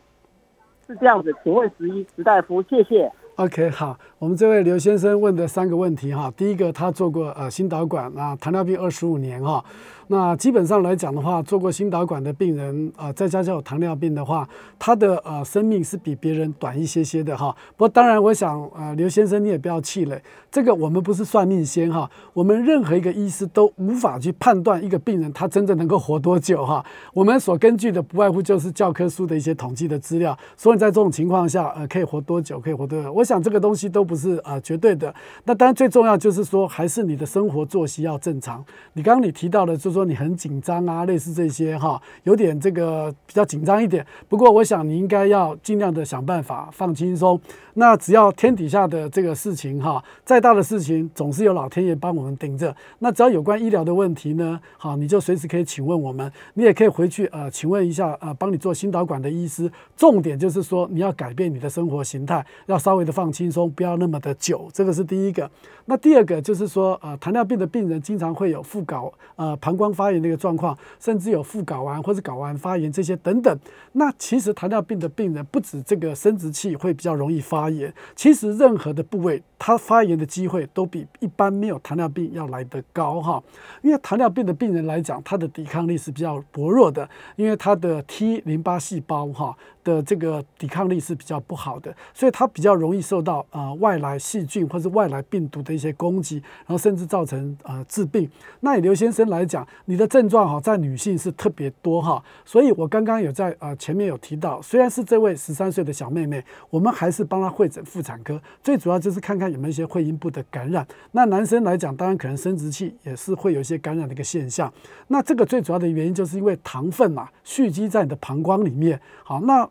[0.87, 1.33] 是这样子。
[1.43, 3.11] 请问十一石大夫，谢谢。
[3.35, 9.63] OK，好，我们这位刘先生问的三个问题哈，第一个他做过呃心导管啊，糖尿病二十五年哈。
[10.07, 17.55] 那基本上来讲的话，做过心导管的病人啊，再加上有糖尿病的话，他的呃生命是比别人短一些些的哈。
[17.75, 26.85] 不过当然，我想呃刘先生你也不要气馁，这个我们不是算命先哈，我们任何一个医师都无法去判断一个病人他真正能够活多久哈。
[27.11, 35.11] 我们所根据的不外乎就是教科书的一些统计的资料，所以在这种情况下呃可以活多久，可以活多久，我想这个东西都不是呃绝对的。
[35.45, 38.63] 那当然最重要就是说，还是你的生活作息要正常。
[38.93, 39.94] 你刚刚你提到的就是。
[39.95, 44.05] 说你很紧张啊，类似这些哈，有点这个比较紧张一点。
[44.27, 47.39] 不过我想你应该要尽量的想办法放轻松。
[47.77, 52.73] 那只要天底下的这个事情哈，再大的事情总是有老天爷帮我们顶着。
[52.99, 56.31] 那只要有关医疗的问题呢，好，你就随时可以请问我们。
[56.53, 59.69] 你也可以回去呃，请问一下呃，帮你做心导管的医师。
[59.97, 64.69] 重点就是说你要改变你的生活形态，要稍微的放轻松，不要那么的久。
[64.73, 65.49] 这个是第一个。
[65.87, 69.84] 那第二个就是说呃，糖尿病的病人经常会有副睾呃膀胱。
[69.93, 73.57] 发炎的一个状况，甚至有副睾丸或者睾丸发炎这些等等。
[73.93, 83.41] 那其实糖尿病的病人不止这个生殖器会比较容易发炎，其实任何的部位它发炎的机会都比一般没有糖尿病要来得高哈。
[83.81, 89.55] 因为糖尿病的病人来讲，他的抵抗力是比较薄弱的，因为他的 T 淋巴细胞哈。
[89.85, 98.29] 的这个抵抗力是比较不好的，所以它比较容易受到呃外来细菌或是外来病毒的一些攻击，然后甚至造成呃致病。
[98.61, 110.85] 那以刘先生来讲，你的症状哈在女性是特别多哈，所以我刚刚有在呃前面有提到，虽然是这位十三岁的小妹妹，我们还是帮她会诊妇产科，最主要就是看看有没有一些会阴部的感染。
[111.11, 114.73] 那男生来讲，当然可能生殖器也是会有一些感染的一个现象。
[115.09, 119.69] 那这个最主要的原因就是因为糖分嘛蓄积在你的膀胱里面，好那。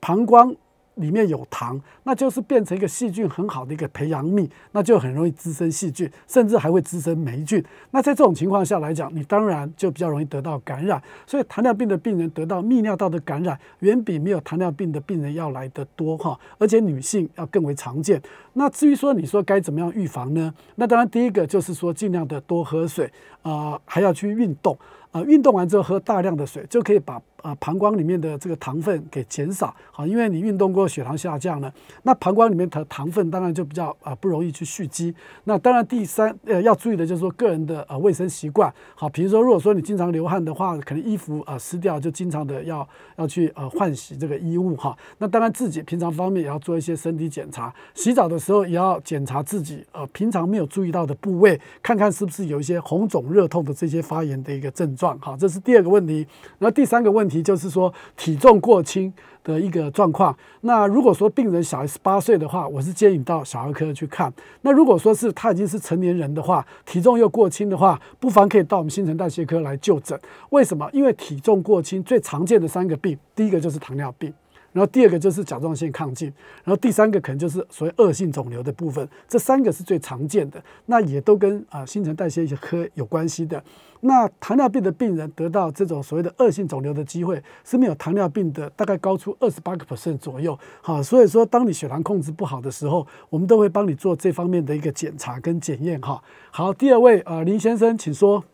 [0.00, 0.54] 膀胱
[0.94, 7.62] 里面有糖，那就是变成一个细菌很好的一个培养皿，那就很容易滋生细菌，甚至还会滋生霉菌。
[7.90, 11.02] 那在这种情况下来讲，你当然就比较容易得到感染。
[11.26, 18.18] 所以糖尿病的病人得到泌尿道的感染，远比没有糖尿病的病人要来得多哈，而且女性要更为常见。
[18.54, 20.54] 那至于说你说该怎么样预防呢？
[20.76, 24.74] 那当然第一个就是说尽量的多喝水啊，还要去运动
[25.10, 27.20] 啊，运动完之后喝大量的水就可以把。
[27.46, 35.14] 啊，膀胱里面的这个糖分给减少，好，因为你运动过，血糖下降了，那膀胱里面的糖分当然就比较啊不容易去蓄积。
[35.44, 44.98] 那当然第三呃要注意的就是说个人的呃卫生习惯，好，比如说如果说你经常流汗的话，可能衣服啊湿掉，就经常的要要去呃换洗这个衣物哈。
[45.18, 56.26] 那当然自己平常方面也要做一些身体检查，洗澡的时候也要检查自己呃平常没有注意到的部位，看看是不是有一些红肿热痛的这些发炎的一个症状，好，这是第二个问题。
[56.58, 57.35] 然后第三个问题。
[57.36, 59.12] 也就是说体重过轻
[59.44, 60.36] 的一个状况。
[60.62, 64.32] 那如果说病人小于十八岁的话，我是建议你到小儿科去看。
[64.62, 70.18] 那如果说是他已经是成年人的话，体重又过轻的话，不妨可以到我们新陈代谢科来就诊。
[70.50, 70.88] 为什么？
[70.92, 74.32] 因为体重过轻最常见的三个病，第一个就是糖尿病。
[74.76, 76.30] 然后第二个就是甲状腺亢进，
[76.62, 83.64] 然后第三个可能就是所谓恶性肿瘤的部分，这三个是最常见的，那也都跟啊新陈代谢科有关系的。
[84.02, 90.56] 那糖尿病的病人得到这种所谓的恶性肿瘤的机会是没有糖尿病的大概高出二十八个 percent 左右。
[90.82, 96.22] 好，所以说当你血糖控制不好的时候，我们都会帮你做这方面的一个检查跟检验哈。
[96.50, 98.44] 好，第二位呃林先生，请说。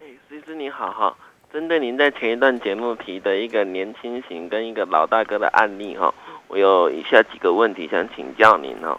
[0.00, 1.16] 哎，医师你好哈。
[1.58, 6.14] 针对您在前一段节目提的一个年轻型跟一个老大哥的案例哈，
[6.46, 8.96] 我有以下几个问题想请教您哦。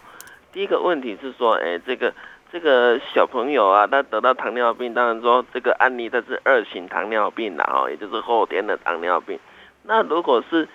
[0.51, 2.13] 第一个问题是说，哎，这个
[2.51, 9.39] 这个小朋友啊，他得到糖尿病，当然说这个案例他是二型糖尿病了哈，也就是后天的糖尿病。
[9.83, 10.67] 那如果是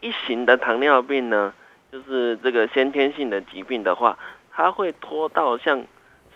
[0.00, 1.54] 一型的糖尿病呢，
[1.92, 4.18] 就是这个先天性的疾病的话，
[4.50, 5.78] 他会拖到像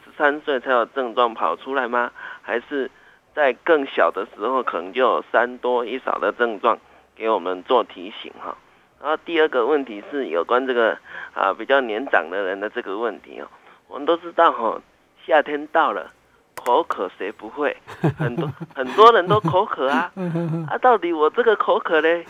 [0.05, 2.13] 十三岁才有症状跑出来吗？
[2.41, 2.89] 还是？
[3.35, 6.79] 在更小的时候，可能就有三多一少的症状
[7.17, 8.57] 给我们做提醒哈。
[9.01, 10.97] 然后第二个问题是有关这个
[11.35, 13.49] 啊比较年长的人的这个问题哦。
[13.89, 14.81] 我们都知道哈，
[15.27, 16.11] 夏天到了，
[16.55, 17.77] 口渴谁不会？
[18.19, 20.13] 很多 很多人都口渴啊。
[20.71, 22.25] 啊，到底我这个口渴呢，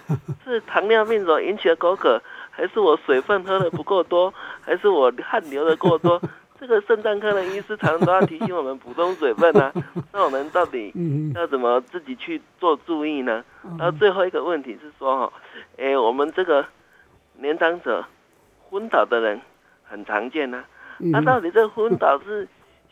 [0.44, 6.20] 是糖尿病所引起的口渴，还是我水分喝的不够多，还是我汗流的过多？
[6.62, 9.72] 这个肾脏科的医师常常都要提醒我们补充水分啊，
[10.14, 10.92] 那我们到底
[11.34, 13.42] 要怎么自己去做注意呢？
[13.76, 15.32] 然后最后一个问题是说哈，
[15.76, 16.64] 哎，我们这个
[17.38, 18.04] 年长者
[18.70, 19.40] 昏倒的人
[19.82, 20.62] 很常见呐，
[20.98, 22.46] 那到底这昏倒是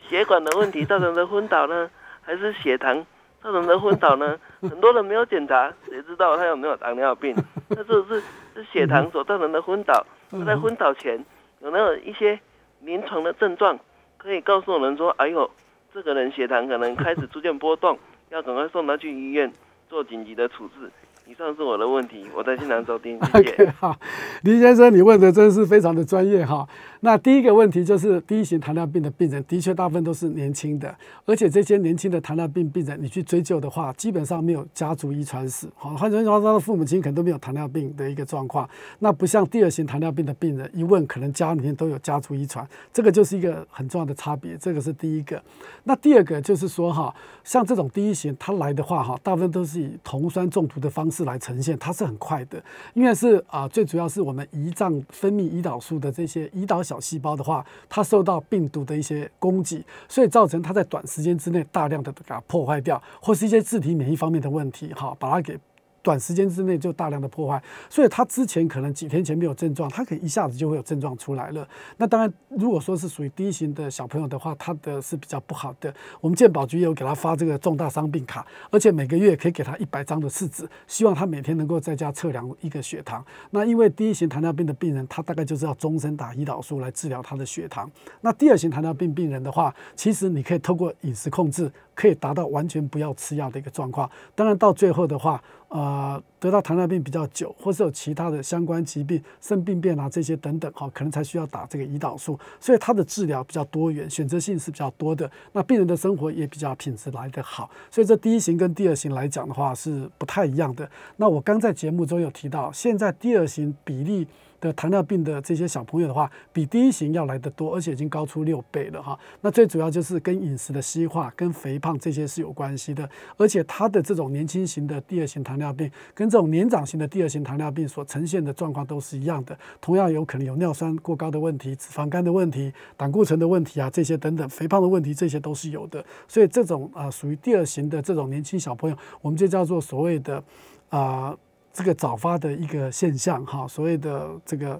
[0.05, 1.89] 血管的问题造成的昏倒呢，
[2.21, 3.05] 还是血糖
[3.41, 4.37] 造成的昏倒呢？
[4.63, 7.33] 很多人没有检查，谁知道他有没有糖尿病？
[7.69, 8.21] 那是不是
[8.53, 10.05] 是血糖所造成的昏倒？
[10.45, 11.23] 在昏倒前
[11.61, 12.37] 有没有一些？
[12.83, 13.79] 临床的症状
[14.17, 15.49] 可以告诉我们说：“哎呦，
[15.93, 17.97] 这个人血糖可能开始出现波动，
[18.29, 19.51] 要赶快送他去医院
[19.89, 20.91] 做紧急的处置。”
[21.27, 23.69] 以上是我的问题，我在现场收听，谢谢。
[23.79, 23.95] 好，
[24.43, 26.67] 林先生，你问的真是非常的专业哈。
[27.03, 35.67] 那第一个问题就是第一型糖尿病的病人，的确大部分都是年轻的，而且这些年轻的糖尿病病人，你去追究的话，基本上没有家族遗传史。
[35.75, 38.69] 好，换句话说，他的父母亲可能都没有糖尿病的一个状况。
[38.99, 44.57] 那不像第二型糖尿病的病人，一问可能家里面都有家族遗传，这个就是一个很重要的差别。
[44.57, 45.41] 这个是第一个。
[45.83, 47.11] 那第二个就是说哈，
[47.43, 51.21] 像这种第一型他来的话哈，大部分都是以酮酸中毒的方式。
[51.21, 52.59] 来呈现，它是很快的，
[52.95, 65.57] 因为是啊，最主要是我们胰脏分泌胰岛素的这些胰岛小细胞的话，它受到病毒的一些攻击，所以造成它在短时间之内大量的给它破坏掉，或是一些自体免疫方面的问题，哈，把它给。
[66.01, 71.67] 短时间之内就大量的破坏，所以他之前可能几天前没有症状，他可以一下子就会有症状出来了。
[71.97, 75.93] 那当然，如果说是属于第一型的小朋友的话，他的是比较不好的。
[76.19, 83.23] 我们健保局也有给他发这个重大伤病卡，而且每个月可以给他一百张的试纸，希望他每天能够在家测量一个血糖。
[83.51, 87.89] 那因为第一型糖尿病的病人，他大概就是要终身打胰岛素来治疗他的血糖。
[88.21, 94.09] 那第二型糖尿病病人的话，其实你可以透过饮食控制，可以达到完全不要吃药的一个状况。
[94.33, 102.37] 当然到最后的话，呃，得到糖尿病比较久，或是有其他的相关疾病、肾病变啊这些等等，哈，可能才需要打这个胰岛素。
[102.59, 105.31] 所以它的治疗比较多元，选择性是比较多的。
[105.53, 107.71] 那病人的生活也比较品质来得好。
[107.89, 110.89] 所以这第一型跟第二型来讲的话是不太一样的。
[111.15, 114.27] 那我刚在节目中有提到，现在第二型比例。
[114.61, 119.19] 的糖尿病的这些小朋友的话，比第一型要来得多，而且已经高出六倍了哈。
[119.41, 123.09] 那最主要就是跟饮食的西化、跟肥胖这些是有关系的。
[123.35, 136.05] 而且他的这种年轻型的第二型糖尿病，跟这种年长型的第二型糖尿病所呈现的状况都是一样的，同样有可能有尿酸过高的问题、脂肪肝的问题、胆固醇的问题啊，这些等等，肥胖的问题这些都是有的。
[136.27, 140.43] 所以这种啊属于第二型的这种年轻小朋友，我们就叫做所谓的
[140.89, 141.35] 啊。
[141.73, 144.79] 这个早发的一个现象，哈，所谓的这个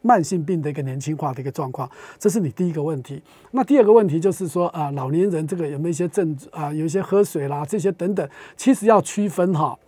[0.00, 3.22] 慢性病的一个年轻化的一个状况，这是你第一个问题。
[3.50, 9.78] 那第二个问题就是说啊，老年人这个有没有一些症啊，有一些喝水啦这些等等，其实要区分哈，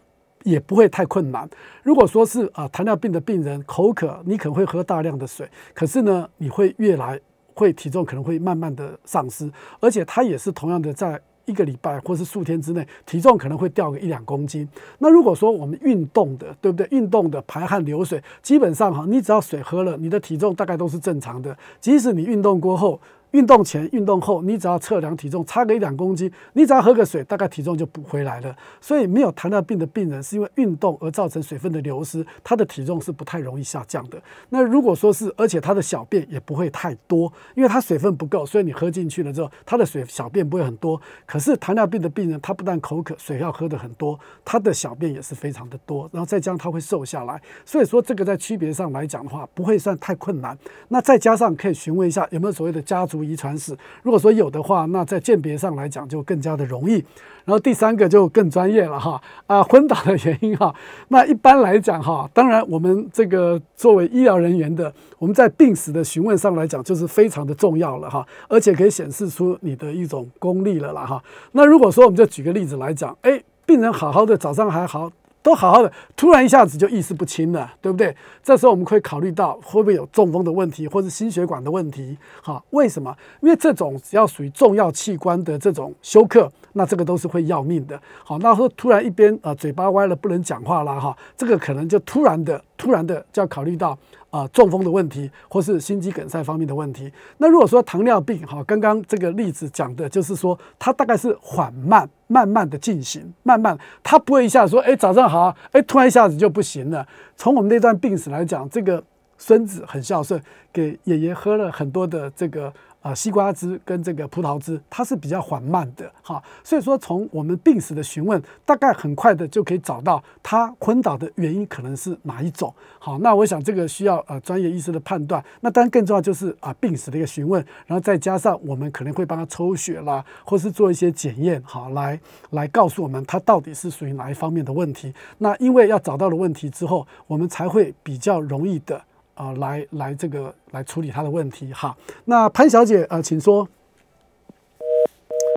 [0.43, 1.49] 也不会太困难。
[1.83, 7.19] 如果说是啊糖尿病的病人口渴，你可能会喝大量的水，可是呢，你会越来
[7.55, 9.51] 会体重可能会慢慢的丧失，
[9.81, 11.21] 而且它也是同样的在。
[11.51, 14.67] 一个礼拜或是数天之内，体重可能会掉个一两公斤。
[15.01, 16.87] 那如果说我们运动的，对不对？
[16.91, 21.59] 运动的排汗流水，基本上哈，你只要水喝了，你的体重大概都是正常的。
[21.81, 23.01] 即使你运动过后。
[23.33, 28.57] 运动前、运动后，你只要测量体重差个一两公斤，你只要喝个水，大概体重就补回来了。
[28.81, 34.21] 所以没有糖尿病的病人是因为运动而造成水分的流失，他的体重是不太容易下降的。
[34.49, 41.01] 那如果说是，而且他的小便也不会太多，因为他水分不够，所以你喝进去了之后，他的水小便不会很多。
[41.25, 47.41] 可是糖尿病的病人，他不但口渴，水要喝的很多，他的小便也是非常的多，然后再加上他会瘦下来。
[47.65, 50.59] 所以说这个在区别上来讲的话，不会算太困难。
[50.89, 53.20] 那再加上可以询问一下有没有所谓的家族。
[53.23, 57.05] 遗传史，如果说有的话，那在鉴别上来讲就更加的容易。
[57.45, 60.73] 然后第三个就更专业了哈啊，昏倒的原因哈。
[61.09, 71.21] 那一般来讲哈，当然我们这个作为医疗人员的，我们在病史的询问上来讲就是非常的重要了哈，而且可以显示出你的一种功力了啦哈。
[71.53, 75.11] 那如果说我们就举个例子来讲，哎，病人好好的，早上还好。
[75.43, 78.15] 都好好的，突然一下子就意识不清了，对不对？
[78.43, 82.17] 这时候我们会考虑到会不会有中风的问题，或者心血管的问题？
[82.43, 83.17] 哈，为什么？
[83.41, 88.01] 因为这种只要属于重要器官的这种休克，那这个都是会要命的。
[88.23, 93.99] 好，那说突然一边呃嘴巴歪了不能讲话了哈，这个可能就突然的、突然的就要考虑到。
[94.31, 97.13] 啊，中风的问题，或是心肌梗塞方面的问题。
[97.39, 107.07] 那如果说糖尿病，哈，刚刚这个例子讲的就是说，它大概是缓慢、慢慢的进行，慢慢，它不会一下子说，哎，早上好，哎，突然一下子就不行了。
[107.37, 109.03] 从我们那段病史来讲，这个
[109.37, 110.41] 孙子很孝顺，
[110.73, 112.73] 给爷爷喝了很多的这个。
[113.01, 122.75] 啊，西瓜汁跟这个葡萄汁，它是比较缓慢的哈，所以说从我们病史的询问，大概很快的就可以找到他昏倒的原因可能是哪一种。
[122.99, 125.43] 好，那我想这个需要呃专业医师的判断。
[125.63, 132.21] 那当然更重要就是啊病史的一个询问，然后再加上我们可能会帮他抽血啦，或是做一些检验，好来
[132.51, 135.15] 来告诉我们他到底是属于哪一方面的问题。
[135.39, 139.03] 那因为要找到了问题之后，我们才会比较容易的。
[139.41, 141.97] 啊，来来，这个来处理他的问题哈。
[142.27, 143.67] 那潘小姐，呃，请说。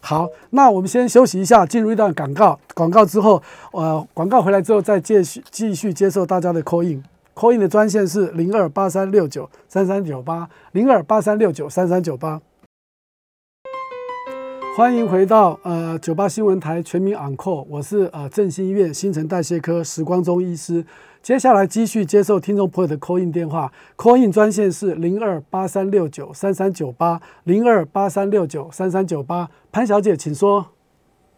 [0.02, 2.58] 好，那我们先休息一下，进入一段广告。
[2.74, 7.04] 广告之后，呃，广告回来之后再继续继续接受大家的 call in。
[7.36, 12.42] call in 的专线是零二八三六九三三九八零二八三六九三三九八。
[14.76, 20.84] 欢迎回到呃九八新闻台全民 Uncle，我是呃振兴医院新陈代谢科时光中医师。
[21.22, 30.66] 接下来继续接受听众朋友的 call in 电话，call in 专线是零二八三六九三三九八零二八三六九三三九八，潘小姐，请说。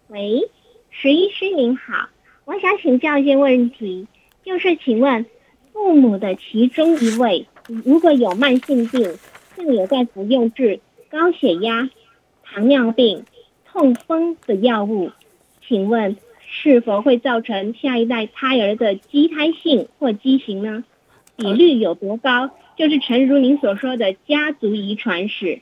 [0.07, 0.49] 喂，
[0.89, 2.07] 石医师您好，
[2.45, 4.07] 我想请教一些问题，
[4.45, 5.25] 就是请问
[5.73, 9.13] 父母的其中一位如果有慢性病，
[9.57, 10.79] 并有在服用治
[11.11, 11.89] 高血压、
[12.46, 13.26] 糖尿病、
[13.66, 15.12] 痛风的药物，
[15.68, 16.16] 请问？
[16.48, 20.86] 是否会造成下一代胎儿的畸胎性或畸形呢？
[21.36, 22.52] 比率有多高？
[22.78, 25.60] 就是诚如您所说的家族遗传史。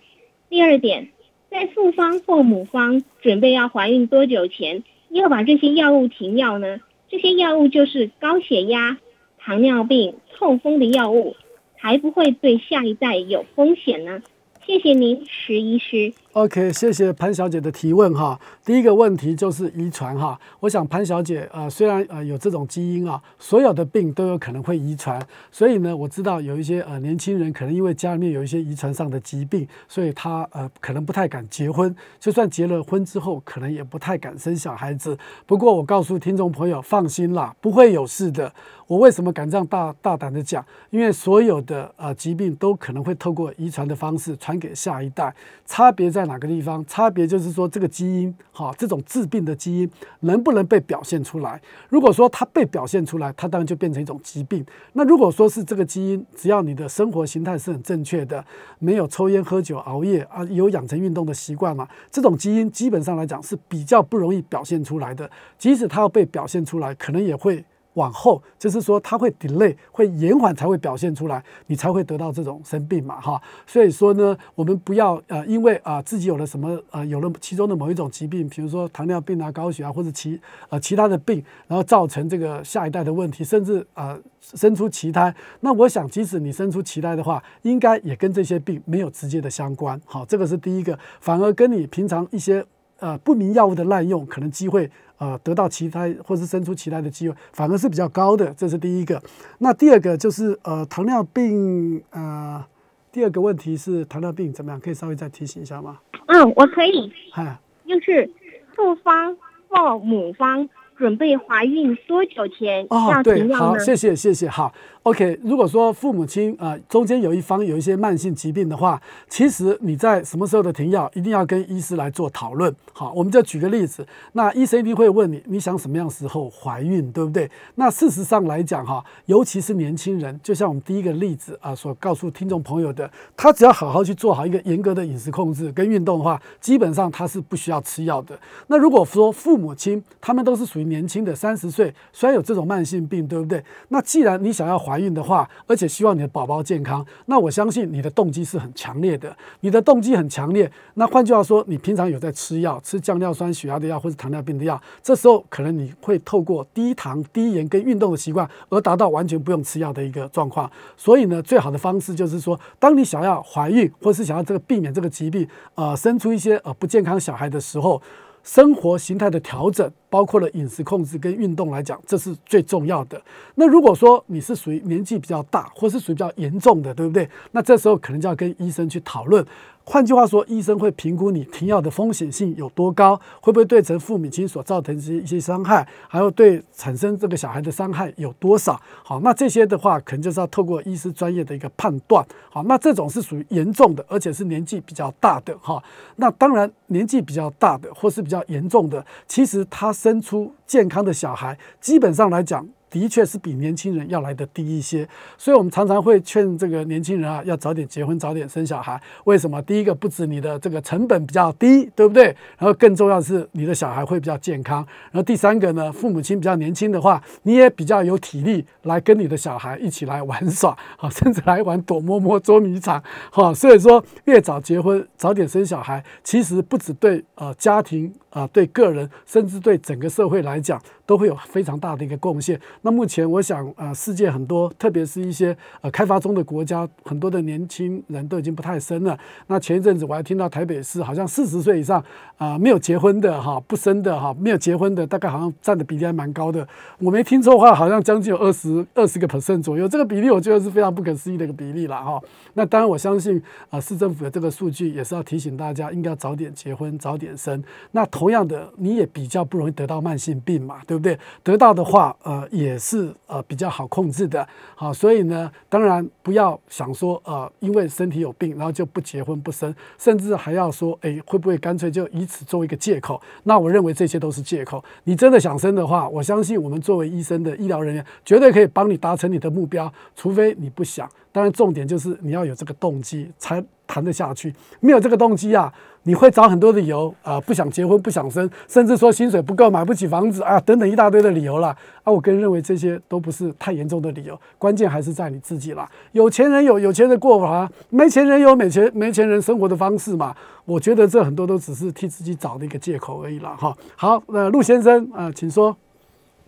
[0.50, 1.08] 第二点，
[1.50, 6.82] 在父方或母方准备要怀孕多久前要把这些药物停药呢？
[7.10, 8.98] 这些药物就是高血压、
[9.40, 11.36] 糖尿病、痛风的药物，
[11.78, 14.22] 还不会对下一代有风险呢？
[14.68, 16.14] 谢谢您，石医师。
[16.34, 18.40] OK，谢谢潘小姐的提问哈。
[18.66, 20.40] 第一个问题就是遗传哈。
[20.60, 35.16] 我想潘小姐呃虽然呃有这种基因啊，所有的病都有可能会遗传，所以呢我知道有一些呃年轻人可能因为家里面有一些遗传上的疾病，所以他呃可能不太敢结婚，就算结了婚之后，可能也不太敢生小孩子。
[35.46, 38.52] 不过我告诉听众朋友，放心啦，不会有事的。
[38.88, 40.66] 我为什么敢这样大大胆的讲？
[40.90, 45.34] 因为所有的呃疾病都可能会透过遗传的方式传给下一代，
[45.66, 46.84] 差别在在哪个地方？
[46.86, 51.62] 差别就是说这个基因，哈，这种致病的基因能不能被表现出来？
[51.90, 54.66] 如果说它被表现出来，它当然就变成一种疾病。
[54.94, 58.44] 那如果说是这个基因，只要你的生活形态是很正确的，
[58.80, 65.30] 没有抽烟喝酒熬夜啊，有养成运动的习惯嘛，这种基因基本上来讲是比较不容易表现出来的。
[65.58, 67.66] 即使它要被表现出来，可能也会。
[67.94, 73.42] 往后就是说，它会 delay，会延缓才会表现出来，你才会得到这种生病嘛，哈。
[73.66, 80.40] 所以说呢，我们不要呃，因为啊自己有了什么呃，有了其中的某一种疾病，比如说糖尿病啊、高血压或者其
[80.70, 85.34] 呃其他的病，然后造成这个下一代的问题，甚至啊生出畸胎。
[85.60, 90.00] 那我想，即使你生出畸胎的话，应该也跟这些病没有直接的相关。
[90.06, 92.66] 好，这个是第一个，反而跟你平常一些
[93.04, 94.90] 呃不明药物的滥用，可能机会。
[95.20, 99.22] 呃，得到其他或是生出其他的机会，反而是比较高的，这是第一个。
[99.60, 102.62] 那第二个就是呃，糖尿病呃，
[103.10, 104.80] 第二个问题是糖尿病怎么样？
[104.82, 106.00] 可以稍微再提醒一下吗？
[106.26, 107.14] 嗯，我可以。
[107.36, 108.30] 哎，就是
[108.76, 109.38] 父方
[109.70, 114.74] 或母方准备怀孕多久前哦，对，好，谢谢谢谢，好。
[115.04, 122.74] OK，如果说父母亲啊中间有一方有一些慢性疾病的话，其实你在什么时候的停药，一定要跟医师来做讨论。
[122.94, 127.52] 好，我们就举个例子，那医生一定会问你，你想什么样时候怀孕，对不对？
[127.76, 138.40] 那事实上来讲哈，尤其是年轻人，就像我们第一个例子啊所告诉听众朋友的，他只要好好去做好一个严格的饮食控制跟运动的话，基本上他是不需要吃药的。
[138.68, 143.62] 那如果说父母亲他们都是属于年轻的三十岁，虽然有这种慢性病，对不对？
[143.90, 149.36] 那既然你想要怀怀孕的话，而且希望你的宝宝健康，那我相信你的动机是很强烈的。
[149.62, 160.70] 你的动机很强烈，那换句话说，你平常有在吃药，吃降尿酸、血压的药或者糖尿病的药，这时候可能你会透过低糖、低盐跟运动的习惯，而达到完全不用吃药的一个状况。
[160.96, 168.00] 所以呢，最好的方式就是说，当你想要怀孕，或是想要这个避免这个疾病，呃，生出一些呃不健康小孩的时候，
[168.44, 169.92] 生活形态的调整。
[170.14, 173.20] 包括了饮食控制跟运动来讲，这是最重要的。
[173.56, 177.28] 那如果说你是属于年纪比较大，或是属于比较严重的，对不对？
[177.52, 179.44] 那这时候可能就要跟医生去讨论。
[179.86, 188.80] 换句话说，医生会评估你停药的风险性有多高，会不会对成父母亲所造成一些一些伤害，还有对产生这个小孩的伤害有多少？
[189.04, 192.26] 好，那这些的话，可能就是要透过医师专业的一个判断。
[192.50, 195.84] 好，那这种是属于严重的，而且是年纪比较大的哈。
[196.16, 199.92] 那当然，年纪比较大的或是比较严重的，其实他。
[200.04, 202.68] 生出健康的小孩，基本上来讲。
[202.94, 209.02] 的确是比年轻人要来的低一些，所以我们常常会劝这个年轻人啊，要早点结婚，早点生小孩。
[209.24, 209.60] 为什么？
[209.64, 212.26] 第一个不止你的这个成本比较低，对不对？
[212.60, 214.86] 然后更重要的是你的小孩会比较健康。
[215.12, 223.52] 然后第三个呢，父母亲比较年轻的话，你也比较有体力来跟你的小孩一起来玩耍，好，甚至来玩躲摸摸、捉迷藏，好。
[223.52, 232.60] 所以说，越早结婚，早点生小孩，其实不止对呃家庭啊，对个人，甚至对整个社会来讲，都会有非常大的一个贡献。
[232.82, 239.18] 那目前我想，呃，世界很多，特别是一些呃开发中的国家，很多的年轻人都已经不太生了。
[239.48, 242.04] 那前一阵子我还听到台北市好像四十岁以上
[242.38, 246.68] 啊没有结婚的哈，不生的哈，没有结婚的大概好像占的比例还蛮高的。
[247.00, 249.88] 我没听错的话，好像将近有二十二十个 percent 左右。
[249.88, 252.22] 这个比例我觉得是非常不可思议的一个比例了哈。
[252.54, 257.62] 那当然我相信啊，市政府的这个数据也是要提醒大家，应该要早点结婚，早点生。
[257.92, 261.18] 那同样的，你也比较不容易得到慢性病嘛，对不对？
[261.42, 262.78] 得到的话，呃，也。
[262.84, 273.22] 是呃比较好控制的，好，所以呢，当然不要想说呃，因为身体有病，然后就不结婚不生，甚至还要说，哎，会不会干脆就以此作为一个借口？
[273.44, 274.84] 那我认为这些都是借口。
[275.06, 281.10] 你真的想生的话，我相信我们作为医生的医疗人员，绝对可以帮你达成你的目标，除非你不想。
[281.34, 284.54] 当然，重点就是你要有这个动机才谈得下去。
[284.80, 285.74] 没有这个动机啊，
[286.04, 291.70] 你会找很多理由啊，不想结婚，不想生，甚至说薪水不够，买不起房子啊，等等一大堆的理由了。
[292.04, 295.90] 啊，我个人认为这些都不是太严重的理由，关键还是在你自己啦。
[296.12, 300.36] 有钱人有有钱的过法，没钱人有没钱没钱人生活的方式嘛。
[300.66, 303.76] 我觉得这很多都只是替自己找的一个借口而已了哈。
[303.96, 305.76] 好，那陆先生啊，请说。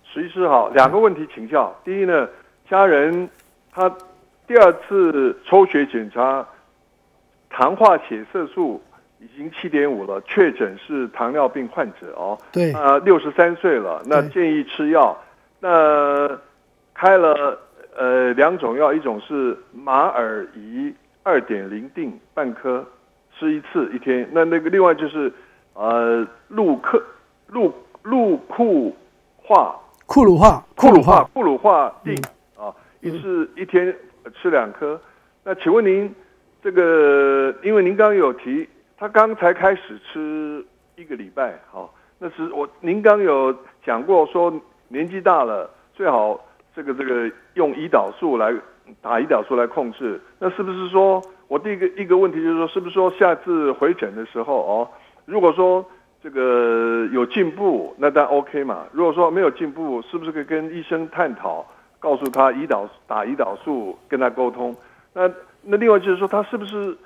[0.04, 1.76] 徐医师好，两个问题请教。
[1.84, 2.28] 第一呢，
[2.70, 3.28] 家人
[3.72, 3.92] 他。
[4.48, 6.48] 第二次抽血检查，
[7.50, 8.82] 糖化血色素
[9.20, 12.38] 已已经七点五了，确诊是糖尿病患者哦。
[12.52, 15.18] 对，啊，六十三岁了，那建议吃药。
[15.60, 16.40] 那
[16.94, 17.60] 开了
[17.98, 20.94] 呃两种药，一种是马尔仪
[21.24, 22.86] 二点零锭半颗，
[23.38, 24.28] 吃一次一天。
[24.32, 25.32] 那那个另外就是
[25.74, 27.02] 呃路克
[27.48, 27.74] 路
[28.04, 28.96] 路库
[29.38, 29.76] 化
[30.06, 32.16] 库鲁化，库鲁化库，鲁化锭
[32.56, 32.72] 啊，
[33.02, 33.94] 一次一天
[34.32, 35.00] 吃两颗。
[35.44, 36.14] 那请问您
[36.64, 38.68] 这个，因为您刚有提，
[38.98, 40.66] 他刚才开始吃
[40.96, 44.54] 一个礼拜，好、那是我您刚有讲过说
[44.88, 46.44] 年纪大了最好
[46.76, 48.54] 这个这个用胰岛素来
[49.02, 50.20] 打胰岛素来控制。
[50.40, 54.90] 那是不是说我第一个一个问题就是说，是不是说下次回诊的时候哦，
[55.26, 55.86] 如果说
[56.24, 58.88] 这个有进步，那当然 OK 嘛。
[58.92, 61.64] 如果说没有进步，是不是可以跟医生探讨，
[62.00, 64.76] 告诉他胰岛打胰岛素，跟他沟通？
[65.14, 65.32] 那
[65.62, 66.98] 那另外就是说，他是不是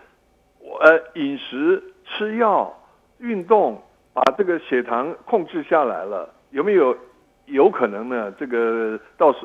[0.82, 2.74] 呃饮食、吃药、
[3.20, 3.82] 运动，
[4.14, 6.30] 把这个血糖控制下来了？
[6.52, 6.98] 有没有
[7.46, 8.32] 有可能呢？
[8.40, 9.40] 这个到时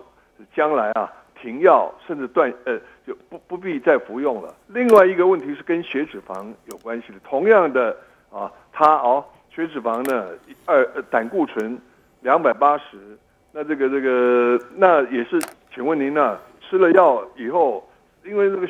[0.54, 4.54] 将来啊停药，甚至断呃就不不必再服用了。
[4.68, 7.96] 另外一个问题是跟血脂肪有关系的，同样的
[8.32, 10.30] 啊，他哦血脂肪呢
[10.66, 11.78] 二胆固醇
[12.22, 13.16] 两百八十，
[13.56, 15.40] 那这个这个那也是，
[15.72, 17.88] 请问您呢吃了药以后，
[18.24, 18.68] 因为那个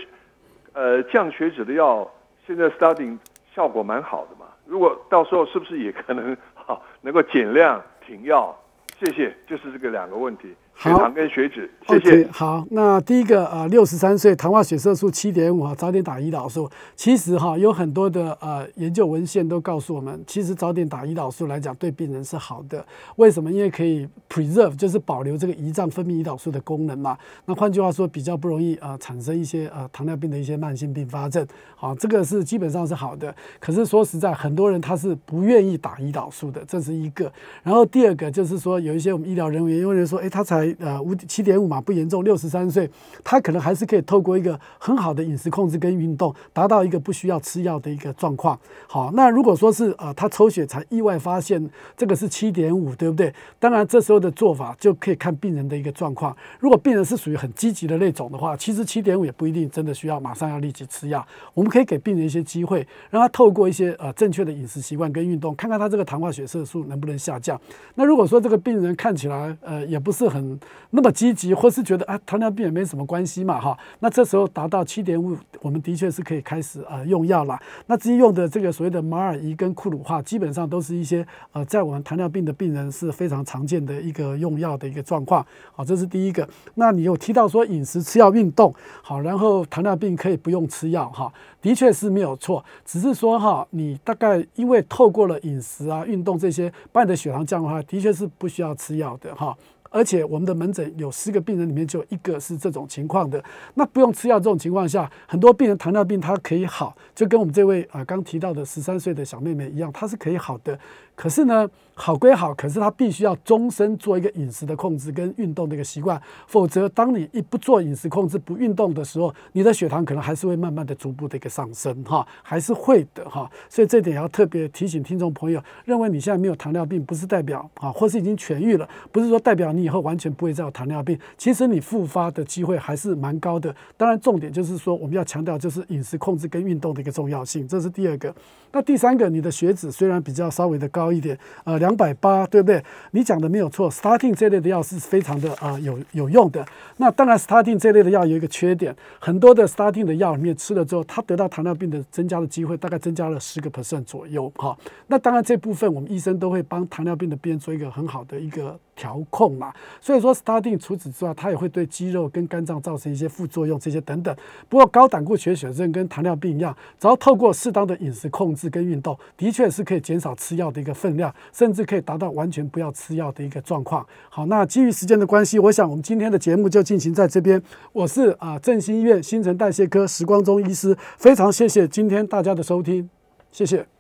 [0.75, 2.09] 呃降血脂的药
[2.47, 3.17] 现在 starting
[3.55, 8.55] 效果蛮好的嘛，如果到时候是不是也可能 好能够减量停药？
[9.01, 12.29] 谢谢，就是这个两个问题，血好糖跟血脂，谢谢。
[12.31, 16.69] 好，那第一个啊，六十三岁，糖化血色素七点五啊，早点打胰岛素。
[16.95, 22.85] 其实哈，有很多的呃研究文献都告诉我们，其实早点打胰岛素来讲，对病人是好的。
[23.17, 23.51] 为什么？
[23.51, 27.17] 因为可以 preserve，就是保留这个胰脏分泌胰岛素的功能嘛。
[27.47, 31.47] 那换句话说，比较不容易呃产生一些呃糖尿病的一些慢性并发症。
[31.77, 33.35] 好，这个是基本上是好的。
[33.61, 37.33] 可是说实在，很多人他是不愿意打胰岛素的，这是一个。
[37.63, 42.89] 然后第二个就是说，有一些我们医疗人员因为说，诶，他才呃五七点五嘛，不严重，六十三岁，
[43.23, 48.59] 他可能还是可以透过一个很好的饮食控制跟运动，达到一个不需要吃药的一个状况。
[48.87, 53.33] 好，那如果说是呃他抽血才意外发现这个是七点五，对不对？
[53.59, 56.37] 当然这时候的做法就可以看病人的一个状况。
[56.61, 61.27] 如果病人是属于很积极的那种的话，其实七点五也不一定真的需要马上要立即吃药。
[61.53, 67.61] 我们可以给病人一些机会，让他透过一些呃正确的饮食习惯跟运动，看看他这个糖化血色素能不能下降。
[67.95, 70.54] 那如果说这个病人看起来呃也不是很
[70.91, 77.59] 那么积极，或是觉得啊糖尿病也没什么关系嘛哈，那这时候达到七点五，我们的确是可以开始呃用药了。
[77.87, 85.45] 那至于用的这个所谓的马尔仪跟库鲁化，基本上都是一些呃在我们糖尿病的病人是非常常见的一个用药的一个状况。
[85.73, 86.49] 好，这是第一个。
[86.75, 99.57] 那你有提到说饮食、吃药、运动，好，然后糖尿病可以不用吃药哈，的确是没有错，只是说哈，你大概因为透过了饮食啊、运动这些，把你的血糖降的话，的确是不需要吃药的哈。
[99.95, 103.41] 而且我们的门诊有十个病人里面就有一个是这种情况的，
[103.75, 110.77] 那不用吃药这种情况下，很多病人糖尿病他可以好，就跟我们这位啊刚提到的十三岁的小妹妹一样，她是可以好的。
[111.17, 123.49] 可是呢，好归好，可是他必须要终身做一个饮食的控制跟运动的一个习惯，否则当你一不做饮食控制、不运动的时候，你的血糖可能还是会慢慢的逐步的一个上升哈，还是会的哈。
[123.69, 131.17] 所以这点要特别提醒听众朋友，认为你现在没有糖尿病，不是代表啊，或是已经痊愈了，不是说代表你以后完全不会再有糖尿病。
[131.39, 133.75] 其实你复发的机会还是蛮高的。
[133.97, 138.35] 当然，重点就是说我们要强调就是饮食控制跟运动的一个重要性，这是第二个。
[138.75, 142.83] 那第三个，你的血脂虽然比较稍微的高一点，呃，两百八，对不对？
[143.13, 146.67] 你讲的没有错，statin 这类的药是非常的呃有有用的。
[146.97, 154.77] 那当然，statin 这类的药有一个缺点，很多的 statin 的药里面吃了之后，它得到糖尿病的增加的机会大概增加了十个 percent 左右，哈。
[155.07, 159.73] 那当然这部分我们医生都会帮糖尿病的病人做一个很好的一个调控嘛。
[160.01, 164.35] 所以说，statin 除此之外，它也会对肌肉跟肝脏造成一些副作用，这些等等。
[164.69, 174.07] 不过高胆固醇血症跟糖尿病一样，只要透过适当的饮食控制跟运动，的确是可以减少吃药的一个分量，甚至可以达到完全不要吃药的一个状况。
[174.29, 177.63] 好，那基于时间的关系，我想我们今天的节目就进行在这边。
[177.93, 183.09] 我是啊振兴医院新陈代谢科时光中医师，非常谢谢今天大家的收听，
[183.51, 183.94] 谢谢。